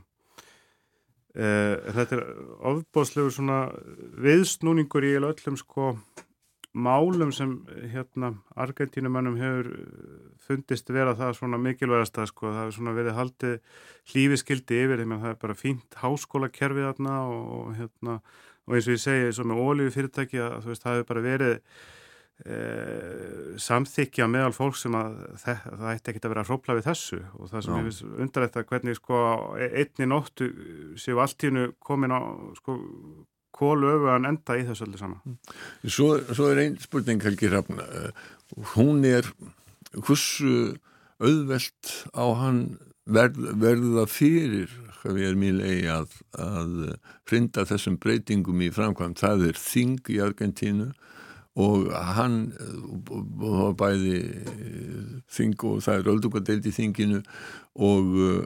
Eh, 1.32 1.78
þetta 1.96 2.18
er 2.18 2.24
ofbóðslegur 2.68 3.32
svona 3.32 3.62
viðsnúningur 4.20 5.06
í 5.08 5.14
öllum 5.16 5.56
sko 5.56 5.94
málum 6.76 7.32
sem 7.36 7.54
hérna 7.94 8.34
Argentínumannum 8.60 9.38
hefur 9.40 9.70
fundist 10.44 10.92
vera 10.92 11.16
það 11.16 11.38
svona 11.40 11.60
mikilvægast 11.64 12.20
að 12.20 12.32
sko. 12.34 12.50
Það 12.50 12.60
hefur 12.60 12.78
svona 12.78 12.96
verið 12.98 13.18
haldið 13.20 13.56
hlífiskildi 14.12 14.82
yfir 14.84 15.04
þeim 15.04 15.16
að 15.16 15.24
það 15.24 15.34
er 15.34 15.42
bara 15.46 15.60
fínt 15.62 16.00
háskólakerfið 16.04 16.90
þarna 16.90 17.18
og, 17.32 17.42
og 17.56 17.74
hérna 17.80 18.18
og 18.68 18.78
eins 18.78 18.88
og 18.88 18.96
ég 18.96 19.02
segi 19.02 19.26
eins 19.30 19.42
og 19.42 19.50
með 19.50 19.64
ólífi 19.66 19.96
fyrirtæki 19.98 20.44
að 20.44 20.70
veist 20.70 20.86
það 20.86 20.98
hefur 20.98 21.10
bara 21.10 21.24
verið 21.26 21.56
e, 22.46 22.60
samþykja 23.62 24.28
meðal 24.32 24.54
fólk 24.56 24.78
sem 24.80 24.96
að 24.98 25.18
það, 25.42 25.66
það 25.66 25.90
ætti 25.94 26.14
ekki 26.14 26.24
að 26.24 26.34
vera 26.36 26.46
hrópla 26.48 26.78
við 26.78 26.88
þessu. 26.90 27.22
Og 27.38 27.52
það 27.52 27.66
sem 27.66 27.80
ég 27.80 27.90
finnst 27.90 28.06
undarlegt 28.26 28.60
að 28.62 28.70
hvernig 28.72 29.00
sko 29.00 29.24
einni 29.68 30.10
nóttu 30.10 30.52
séu 31.02 31.22
alltíðinu 31.24 31.72
komin 31.82 32.16
á 32.16 32.22
sko 32.60 32.78
kólu 33.62 33.90
öfugan 33.96 34.30
enda 34.30 34.58
í 34.58 34.64
þessu 34.68 34.88
öllu 34.88 35.02
saman. 35.02 35.36
Svo, 35.86 36.14
svo 36.32 36.48
er 36.52 36.64
einn 36.64 36.78
spurning 36.82 37.22
Helgi 37.26 37.50
Hrafn, 37.52 37.82
hún 38.76 39.04
er 39.08 39.28
hversu 39.92 40.78
auðvelt 41.22 41.92
á 42.16 42.26
hann 42.40 42.64
verð, 43.14 43.44
verða 43.62 44.08
fyrir 44.10 44.72
hvað 45.02 45.18
við 45.18 45.28
erum 45.32 45.46
í 45.46 45.52
lei 45.56 45.78
að, 45.90 46.18
að 46.38 46.74
hrinda 47.30 47.66
þessum 47.66 47.98
breytingum 48.02 48.62
í 48.62 48.70
framkvæm. 48.74 49.16
Það 49.18 49.48
er 49.50 49.58
þing 49.58 50.12
í 50.14 50.20
Argentínu 50.22 50.92
og 51.60 51.90
hann 52.16 52.38
og 53.12 53.74
bæði 53.80 54.22
þing 55.32 55.66
og 55.68 55.82
það 55.84 55.98
er 55.98 56.10
öldungadeild 56.14 56.70
í 56.70 56.76
þinginu 56.76 57.20
og 57.76 58.16
uh, 58.22 58.46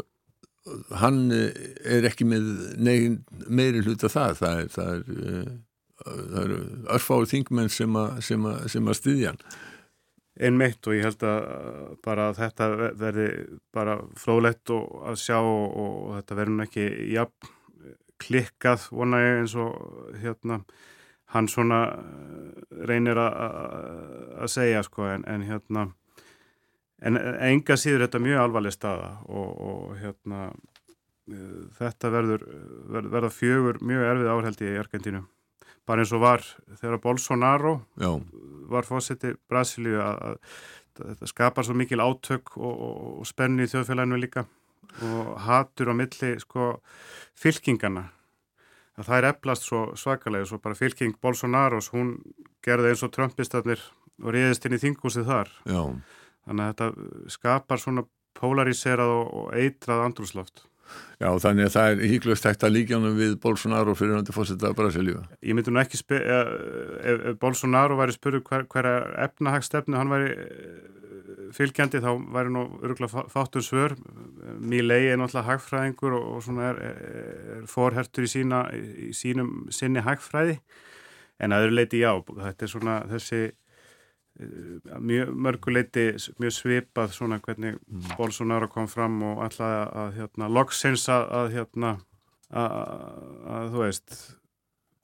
hann 0.98 1.30
er 1.30 2.08
ekki 2.10 2.26
með 2.26 2.48
negin, 2.82 3.20
meiri 3.46 3.84
hluta 3.86 4.10
það 4.10 4.40
það 4.40 4.64
er, 4.64 4.72
það 4.74 4.96
er, 4.96 5.06
uh, 5.22 5.54
það 6.08 6.42
er 6.42 6.56
örfáður 6.98 7.32
þingmenn 7.36 7.72
sem 7.76 8.00
að 8.02 8.98
styðja 8.98 9.36
hann 9.36 9.46
einn 10.36 10.58
meitt 10.60 10.88
og 10.88 10.98
ég 10.98 11.06
held 11.08 11.24
að 11.24 11.46
bara 12.04 12.32
þetta 12.36 12.70
verði 13.00 13.28
bara 13.74 14.00
flólett 14.20 14.72
og 14.76 15.06
að 15.12 15.22
sjá 15.22 15.38
og, 15.40 15.78
og 15.80 16.18
þetta 16.18 16.40
verður 16.42 16.66
ekki 16.66 16.88
jafn 17.16 17.54
klikkað 18.22 18.90
vona 18.96 19.22
ég 19.24 19.42
eins 19.42 19.56
og 19.60 20.16
hérna 20.22 20.62
hann 21.36 21.48
svona 21.52 21.80
eh, 21.92 22.64
reynir 22.88 23.20
að 23.20 24.48
segja 24.52 24.84
sko 24.86 25.08
en, 25.10 25.26
en 25.28 25.44
hérna 25.48 25.90
en 27.06 27.20
enga 27.20 27.78
síður 27.80 28.06
þetta 28.06 28.24
mjög 28.24 28.42
alvarleg 28.44 28.76
staða 28.76 29.12
og, 29.28 29.50
og 29.70 29.96
hérna 30.00 30.48
eh, 31.32 31.64
þetta 31.80 32.12
verður 32.14 32.46
verða 32.92 33.32
fjögur 33.34 33.82
mjög 33.84 34.08
erfið 34.12 34.32
áhældi 34.36 34.72
í 34.72 34.78
Argentínu 34.84 35.24
bara 35.86 36.04
eins 36.04 36.14
og 36.16 36.24
var 36.24 36.44
þegar 36.80 37.02
Bolsonaro 37.04 37.76
Já. 38.02 38.10
var 38.72 38.88
fósetti 38.88 39.36
Brasilíu 39.50 40.02
að, 40.02 40.40
þetta 40.98 41.30
skapar 41.30 41.68
svo 41.68 41.76
mikil 41.78 42.02
átök 42.02 42.56
og, 42.58 42.74
og, 42.74 43.20
og 43.22 43.30
spenni 43.30 43.66
í 43.66 43.72
þjóðfélaginu 43.72 44.20
líka 44.22 44.46
og 45.04 45.32
hatur 45.44 45.92
á 45.92 45.94
milli 45.98 46.36
sko 46.40 46.76
fylkingana 47.36 48.08
að 48.96 49.10
það 49.10 49.18
er 49.18 49.30
eflast 49.34 49.68
svo 49.68 49.82
svakalega 50.00 50.48
svo 50.48 50.60
bara 50.64 50.78
fylking 50.80 51.18
Bolsonaros 51.22 51.92
hún 51.94 52.16
gerði 52.64 52.94
eins 52.94 53.04
og 53.04 53.12
Trumpistarnir 53.16 53.82
og 54.24 54.32
reyðist 54.32 54.68
inn 54.68 54.78
í 54.78 54.82
þingúsið 54.82 55.28
þar 55.28 55.52
Já. 55.68 55.82
þannig 56.48 56.64
að 56.64 56.72
þetta 56.72 57.34
skapar 57.36 57.82
svona 57.82 58.06
polariserað 58.36 59.12
og, 59.18 59.28
og 59.42 59.60
eitrað 59.60 60.06
andrúsloft 60.08 60.66
Já 61.20 61.30
þannig 61.40 61.70
að 61.70 61.76
það 61.76 61.92
er 61.92 62.10
híklust 62.12 62.48
hægt 62.48 62.66
að 62.68 62.76
líkjanum 62.76 63.16
við 63.20 63.38
Bolsonaro 63.44 63.96
fyrir 63.96 64.18
hundi 64.20 64.36
fórsetta 64.36 64.74
Brasilíu. 64.76 65.22
Ég 65.46 65.56
myndi 65.56 65.72
nú 65.72 65.80
ekki 65.82 66.00
spyrja 66.00 66.42
ef, 66.44 67.24
ef 67.32 67.38
Bolsonaro 67.42 67.98
væri 68.00 68.16
spyrju 68.18 68.44
hver, 68.50 68.66
hverja 68.72 68.98
efnahagstefnu 69.28 70.00
hann 70.00 70.12
væri 70.12 70.34
fylgjandi 71.56 72.02
þá 72.04 72.10
væri 72.36 72.54
nú 72.54 72.66
öruglega 72.82 73.26
fátur 73.32 73.64
svör. 73.64 73.96
Mílei 74.60 75.12
er 75.12 75.20
náttúrulega 75.20 75.50
hagfræðingur 75.50 76.18
og, 76.18 76.26
og 76.36 76.44
svona 76.46 76.72
er, 76.74 76.82
er 77.62 77.70
forhertur 77.70 78.28
í, 78.28 78.32
sína, 78.32 78.66
í 78.76 79.12
sínum 79.16 79.70
sinni 79.74 80.04
hagfræði. 80.06 80.60
En 81.44 81.56
aður 81.56 81.76
leiti 81.76 82.00
já, 82.00 82.14
þetta 82.16 82.66
er 82.66 82.72
svona 82.72 82.98
þessi 83.12 83.42
eh, 83.44 83.54
mjög 84.36 85.32
mörguleiti 85.32 86.10
mjög 86.44 86.54
svipað 86.58 87.14
svona 87.16 87.40
hvernig 87.40 87.78
mm. 87.78 88.12
Bolsonaro 88.18 88.68
kom 88.72 88.88
fram 88.92 89.22
og 89.24 89.44
alltaf 89.46 89.96
að, 89.96 90.12
hérna, 90.20 90.50
loksins 90.52 91.08
að, 91.12 91.28
að 91.40 91.50
hérna 91.56 91.92
að, 92.52 92.76
að 93.56 93.70
þú 93.72 93.82
veist 93.86 94.16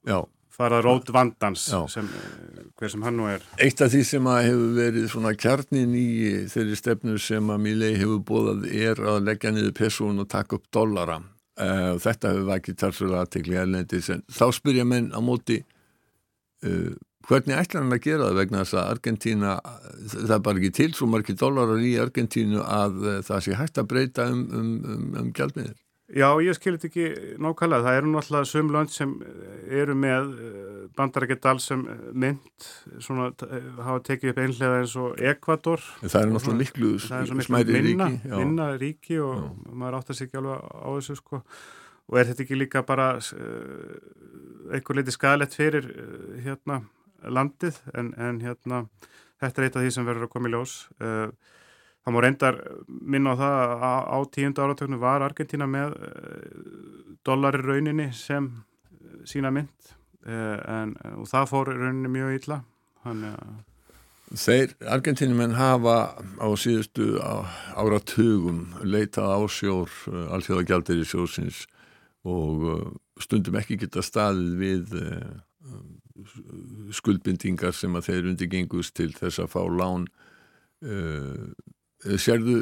já. 0.08 0.18
fara 0.52 0.80
rót 0.84 1.12
vandans 1.14 1.64
sem, 1.94 2.08
hver 2.76 2.92
sem 2.92 3.04
hann 3.06 3.16
nú 3.16 3.28
er. 3.32 3.44
Eitt 3.62 3.80
af 3.80 3.92
því 3.94 4.02
sem 4.10 4.28
að 4.28 4.42
hefur 4.50 4.74
verið 4.78 5.06
svona 5.14 5.34
kjarnin 5.34 5.94
í 5.96 6.08
þeirri 6.52 6.78
stefnu 6.78 7.18
sem 7.22 7.52
að 7.54 7.62
Milei 7.66 7.92
hefur 7.96 8.20
bóðað 8.28 8.66
er 8.68 9.00
að 9.00 9.22
leggja 9.30 9.54
niður 9.54 9.76
person 9.78 10.20
og 10.20 10.28
taka 10.32 10.58
upp 10.58 10.68
dollara. 10.74 11.22
Uh, 11.56 11.94
þetta 12.00 12.32
hefur 12.32 12.50
vækið 12.50 12.76
tarfsvölu 12.80 13.16
aðtekli 13.20 13.56
erlendis. 13.60 14.12
En 14.12 14.22
þá 14.28 14.46
spyrja 14.56 14.84
menn 14.88 15.10
á 15.12 15.20
móti 15.24 15.62
uh, 16.64 16.92
hvernig 17.28 17.58
ætlar 17.58 17.84
hann 17.84 17.96
að 17.96 18.04
gera 18.06 18.28
það 18.28 18.40
vegna 18.40 18.64
þess 18.64 18.78
að 18.78 18.90
Argentína 18.96 19.54
það 20.12 20.34
er 20.36 20.44
bara 20.48 20.62
ekki 20.62 20.74
til 20.80 20.90
svo 20.96 21.08
margir 21.12 21.38
dólarar 21.38 21.84
í 21.84 21.94
Argentínu 22.02 22.64
að 22.64 23.00
uh, 23.04 23.16
það 23.26 23.46
sé 23.46 23.56
hægt 23.60 23.80
að 23.82 23.90
breyta 23.94 24.28
um, 24.32 24.44
um, 24.50 24.74
um, 24.82 25.08
um 25.22 25.32
gjaldmiðil 25.36 25.78
Já, 26.12 26.28
ég 26.44 26.52
skilit 26.52 26.82
ekki 26.84 27.06
nákvæmlega. 27.40 27.86
Það 27.86 27.94
eru 27.96 28.08
náttúrulega 28.12 28.48
söm 28.50 28.70
lönd 28.74 28.90
sem 28.92 29.12
eru 29.72 29.94
með 29.96 30.32
bandarækjadal 30.98 31.60
sem 31.62 31.84
mynd 32.12 32.66
svona 33.00 33.30
hafa 33.78 34.02
tekið 34.10 34.32
upp 34.34 34.40
einlega 34.42 34.80
eins 34.82 34.96
og 35.00 35.22
Ekvator. 35.30 35.84
Það 36.02 36.18
eru 36.20 36.34
náttúrulega 36.34 36.60
miklu 36.60 36.90
smæri 37.46 37.76
minna, 37.78 38.10
ríki. 38.10 38.28
Já. 38.28 38.36
Minna 38.42 38.66
ríki 38.76 39.20
og 39.24 39.38
já. 39.38 39.46
maður 39.72 39.98
áttar 40.00 40.18
sér 40.18 40.28
ekki 40.28 40.40
alveg 40.42 40.66
á 40.68 40.88
þessu 40.90 41.16
sko. 41.22 41.42
Og 42.12 42.18
er 42.20 42.28
þetta 42.28 42.44
ekki 42.44 42.58
líka 42.60 42.82
bara 42.84 43.08
uh, 43.16 44.74
einhver 44.74 45.00
leiti 45.00 45.16
skadalett 45.16 45.56
fyrir 45.56 45.88
uh, 45.94 46.42
hérna 46.44 46.82
landið 47.28 47.80
en, 47.94 48.14
en 48.18 48.40
hérna 48.42 48.84
þetta 49.42 49.60
er 49.60 49.66
eitt 49.66 49.76
af 49.76 49.84
því 49.84 49.94
sem 49.94 50.06
verður 50.06 50.28
að 50.28 50.32
koma 50.36 50.50
í 50.50 50.54
ljós. 50.54 50.76
Uh, 51.02 51.30
Það 52.02 52.14
má 52.14 52.22
reyndar 52.24 52.56
minna 52.88 53.34
á 53.38 53.38
það 53.38 53.72
að 53.72 54.06
á 54.10 54.18
tíundu 54.34 54.62
áratöknu 54.64 54.98
var 54.98 55.22
Argentina 55.22 55.68
með 55.70 55.92
dollari 57.22 57.60
rauninni 57.62 58.08
sem 58.16 58.48
sína 59.28 59.52
mynd 59.54 59.92
en, 60.26 60.96
og 61.14 61.28
það 61.30 61.50
fór 61.52 61.70
rauninni 61.70 62.10
mjög 62.10 62.34
illa. 62.40 62.58
Þeir 64.32 64.74
Argentínumenn 64.90 65.54
hafa 65.54 65.96
á 66.42 66.48
síðustu 66.58 67.20
áratugum 67.22 68.64
leitað 68.82 69.36
á 69.38 69.40
sjór 69.46 69.94
alþjóða 70.10 70.66
gjaldir 70.72 71.04
í 71.04 71.06
sjósins 71.06 71.68
og 72.26 72.98
stundum 73.22 73.60
ekki 73.62 73.78
geta 73.78 74.02
staðið 74.02 74.58
við 74.58 74.98
skuldbindingar 76.94 77.74
sem 77.76 77.94
að 77.96 78.08
þeir 78.10 78.30
undirgengust 78.32 78.94
til 78.98 79.10
þess 79.16 79.42
að 79.42 79.52
fá 79.54 79.62
lán 79.70 80.08
Sérðu 82.02 82.56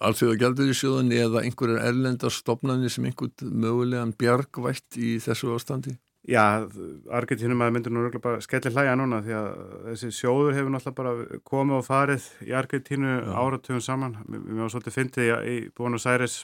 allþjóða 0.00 0.36
gældur 0.40 0.70
í 0.72 0.76
sjóðan 0.76 1.12
eða 1.16 1.42
einhverjar 1.44 1.88
erlendar 1.90 2.32
stopnarnir 2.32 2.92
sem 2.92 3.06
einhvern 3.08 3.56
mögulegan 3.62 4.14
bjargvætt 4.20 4.98
í 5.00 5.16
þessu 5.24 5.54
ástandi? 5.56 5.96
Já, 6.28 6.68
Argentínum 7.16 7.62
að 7.64 7.72
myndur 7.74 7.94
nú 7.96 8.02
bara 8.20 8.42
skellir 8.44 8.74
hlæja 8.74 8.96
núna 8.98 9.22
því 9.24 9.36
að 9.38 9.46
þessi 9.86 10.10
sjóður 10.18 10.56
hefur 10.58 10.74
náttúrulega 10.74 10.98
bara 10.98 11.40
komið 11.48 11.76
og 11.78 11.86
farið 11.86 12.26
í 12.44 12.52
Argentínu 12.60 13.14
áratugum 13.32 13.80
saman. 13.80 14.18
Mér 14.28 14.66
var 14.66 14.74
svolítið 14.74 14.98
fyndið 14.98 15.30
í 15.48 15.56
Buenos 15.76 16.04
Aires, 16.10 16.42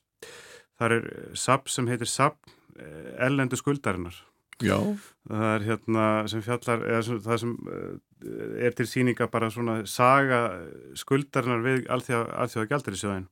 þar 0.81 0.97
er 0.97 1.11
SAP 1.37 1.69
sem 1.73 1.93
heitir 1.93 2.09
SAP, 2.09 2.41
erlendu 3.21 3.61
skuldarinnar. 3.61 4.17
Já. 4.65 4.79
Það 5.27 5.47
er 5.51 5.65
hérna 5.67 6.07
sem 6.31 6.43
fjallar, 6.45 6.85
eða 6.87 7.19
það 7.25 7.41
sem 7.43 7.55
er 8.67 8.77
til 8.77 8.87
síninga 8.89 9.29
bara 9.29 9.51
svona 9.53 9.81
saga 9.91 10.41
skuldarinnar 10.97 11.65
við 11.65 11.89
allþjóða 11.93 12.97
sjóðin 12.97 13.27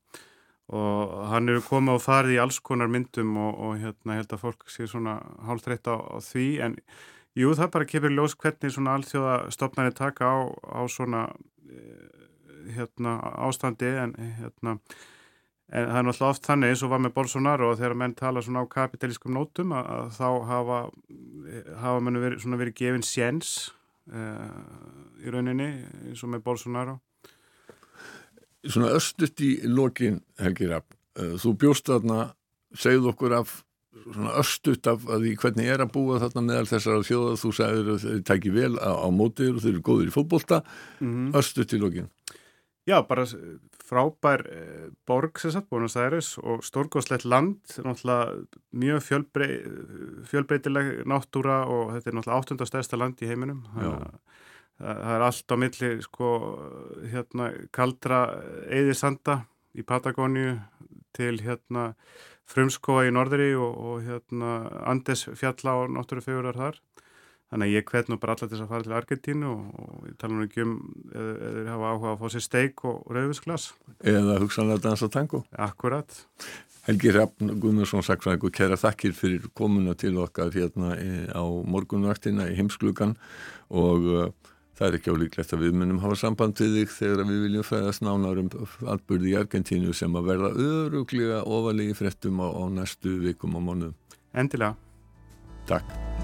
og 0.73 1.13
hann 1.29 1.49
eru 1.53 1.61
komið 1.65 1.99
og 1.99 2.03
farið 2.03 2.37
í 2.37 2.41
alls 2.41 2.59
konar 2.65 2.89
myndum 2.89 3.37
og, 3.37 3.59
og 3.61 3.83
hérna 3.83 4.17
held 4.17 4.33
að 4.33 4.45
fólk 4.47 4.71
sé 4.73 4.87
svona 4.89 5.19
hálf 5.45 5.65
þreytt 5.67 5.91
á, 5.93 5.97
á 6.01 6.17
því. 6.25 6.47
En 6.65 6.77
jú 7.37 7.53
það 7.53 7.73
bara 7.75 7.89
kemur 7.91 8.15
ljós 8.15 8.37
hvernig 8.41 8.73
svona 8.73 8.95
allþjóða 8.97 9.35
stopnarnir 9.53 9.97
taka 9.99 10.25
á, 10.25 10.37
á 10.49 10.81
svona 10.89 11.27
hérna 12.73 13.19
ástandi. 13.45 13.93
En 13.93 14.17
hérna 14.41 14.79
En 15.73 15.87
það 15.89 15.99
er 15.99 16.05
náttúrulega 16.07 16.35
oft 16.35 16.45
þannig 16.47 16.73
eins 16.73 16.83
og 16.85 16.91
var 16.93 17.01
með 17.01 17.15
Bolsonaro 17.15 17.71
og 17.73 17.79
þegar 17.81 17.97
menn 17.97 18.15
tala 18.19 18.43
svona 18.45 18.65
á 18.69 18.73
kapitalískum 18.75 19.33
nótum 19.33 19.73
að, 19.73 19.89
að 19.95 20.11
þá 20.19 20.29
hafa, 20.51 20.81
hafa 21.81 22.03
mann 22.05 22.21
verið, 22.21 22.45
verið 22.61 22.77
gefin 22.83 23.07
séns 23.07 23.55
uh, 24.13 24.51
í 25.25 25.33
rauninni 25.33 25.71
eins 26.11 26.23
og 26.23 26.35
með 26.35 26.45
Bolsonaro. 26.45 26.99
Svona 28.65 28.93
östut 28.97 29.41
í 29.45 29.55
lokin, 29.69 30.21
Helgi 30.41 30.69
Rapp, 30.69 30.93
uh, 31.17 31.35
þú 31.41 31.55
bjóst 31.65 31.89
þarna, 31.89 32.35
segð 32.77 33.09
okkur 33.15 33.39
af 33.41 33.63
svona 34.05 34.35
östut 34.41 34.89
af 34.91 35.05
að 35.09 35.25
því 35.25 35.33
hvernig 35.41 35.71
er 35.71 35.83
að 35.85 35.93
búa 35.95 36.19
þarna 36.21 36.43
meðal 36.45 36.69
þessar 36.69 37.05
þjóða 37.09 37.37
þú 37.41 37.53
sagðir 37.57 37.91
að 37.95 38.05
þeir 38.05 38.23
tæki 38.29 38.53
vel 38.55 38.73
á, 38.77 38.93
á 39.01 39.09
mótið 39.15 39.55
og 39.55 39.65
þeir 39.65 39.73
eru 39.73 39.85
góðir 39.87 40.11
í 40.11 40.15
fótbolta, 40.15 40.61
mm 41.01 41.13
-hmm. 41.13 41.39
östut 41.41 41.73
í 41.73 41.81
lokin. 41.81 42.11
Já, 42.85 42.99
bara 43.09 43.25
frábær 43.89 44.43
borg 45.09 45.39
sem 45.41 45.53
sagt, 45.55 45.71
Buenos 45.71 45.97
Aires 45.97 46.35
og 46.37 46.65
stórgóðslegt 46.67 47.25
land, 47.25 47.63
náttúrulega 47.81 48.45
mjög 48.77 49.01
fjölbrey, 49.07 49.55
fjölbreytileg 50.29 50.91
náttúra 51.09 51.63
og 51.65 51.95
þetta 51.95 52.11
er 52.11 52.19
náttúrulega 52.19 52.43
áttundastæðsta 52.43 53.01
land 53.01 53.25
í 53.25 53.31
heiminum. 53.31 53.63
Það, 53.73 54.05
það 54.77 55.15
er 55.17 55.27
allt 55.31 55.55
á 55.55 55.57
milli, 55.65 55.91
sko, 56.05 56.31
hérna, 57.13 57.49
kaldra 57.73 58.21
eðisanda 58.69 59.41
í 59.73 59.85
Patagóniu 59.87 60.59
til, 61.17 61.39
hérna, 61.41 61.93
frumskóa 62.51 63.07
í 63.09 63.15
norðri 63.15 63.55
og, 63.57 63.81
og 63.81 64.05
hérna, 64.05 64.59
Andes 64.93 65.25
fjalla 65.33 65.79
og 65.81 65.95
náttúrufegurar 65.97 66.61
þar. 66.61 66.81
Þannig 67.55 67.71
að 67.71 67.77
ég 67.77 67.85
hvet 67.87 68.09
nú 68.11 68.17
bara 68.19 68.35
allar 68.35 68.49
til 68.51 68.57
þess 68.57 68.65
að 68.65 68.71
fara 68.73 68.83
til 68.83 68.93
Argentínu 68.99 69.47
og, 69.47 69.67
og 69.79 70.07
ég 70.09 70.15
tala 70.19 70.35
nú 70.35 70.47
ekki 70.49 70.65
um 70.65 70.73
eða 71.15 71.51
þeir 71.55 71.69
hafa 71.71 71.91
áhuga 71.93 72.09
að 72.11 72.17
fá 72.25 72.33
sér 72.35 72.43
steik 72.43 72.83
og 72.91 73.13
rauðvinsglas. 73.15 73.67
Eða 74.11 74.39
hugsanlega 74.43 74.83
dansa 74.89 75.09
tango. 75.15 75.45
Akkurat. 75.55 76.17
Helgi 76.89 77.13
Rappn 77.15 77.53
Guðnarsson 77.63 78.03
Saksvæk 78.03 78.49
og 78.49 78.57
kæra 78.59 78.81
þakkir 78.81 79.15
fyrir 79.15 79.47
komuna 79.55 79.95
til 79.95 80.19
okkar 80.19 80.51
hérna 80.51 80.99
á 81.31 81.45
morgunvaktina 81.47 82.51
í 82.51 82.59
heimsklugan 82.59 83.15
og 83.71 84.11
uh, 84.11 84.27
það 84.75 84.89
er 84.89 84.99
ekki 84.99 85.15
álíklegt 85.15 85.55
að 85.55 85.65
við 85.69 85.79
munum 85.79 86.03
hafa 86.03 86.19
samband 86.27 86.59
við 86.59 86.81
þig 86.81 86.93
þegar 86.99 87.25
við 87.31 87.47
viljum 87.47 87.71
fæðast 87.71 88.03
nánar 88.03 88.43
um 88.43 88.53
atbyrði 88.99 89.31
í 89.31 89.39
Argentínu 89.45 89.95
sem 89.95 90.19
að 90.19 90.33
verða 90.35 90.53
öruglega 90.59 91.41
ofalegi 91.47 91.95
frettum 92.03 92.43
á, 92.43 92.51
á 92.51 92.63
næstu 92.83 93.15
vikum 93.23 93.55
og 93.55 93.69
mánuðum. 93.71 93.99
Endilega. 94.35 94.75
Takk. 95.71 96.24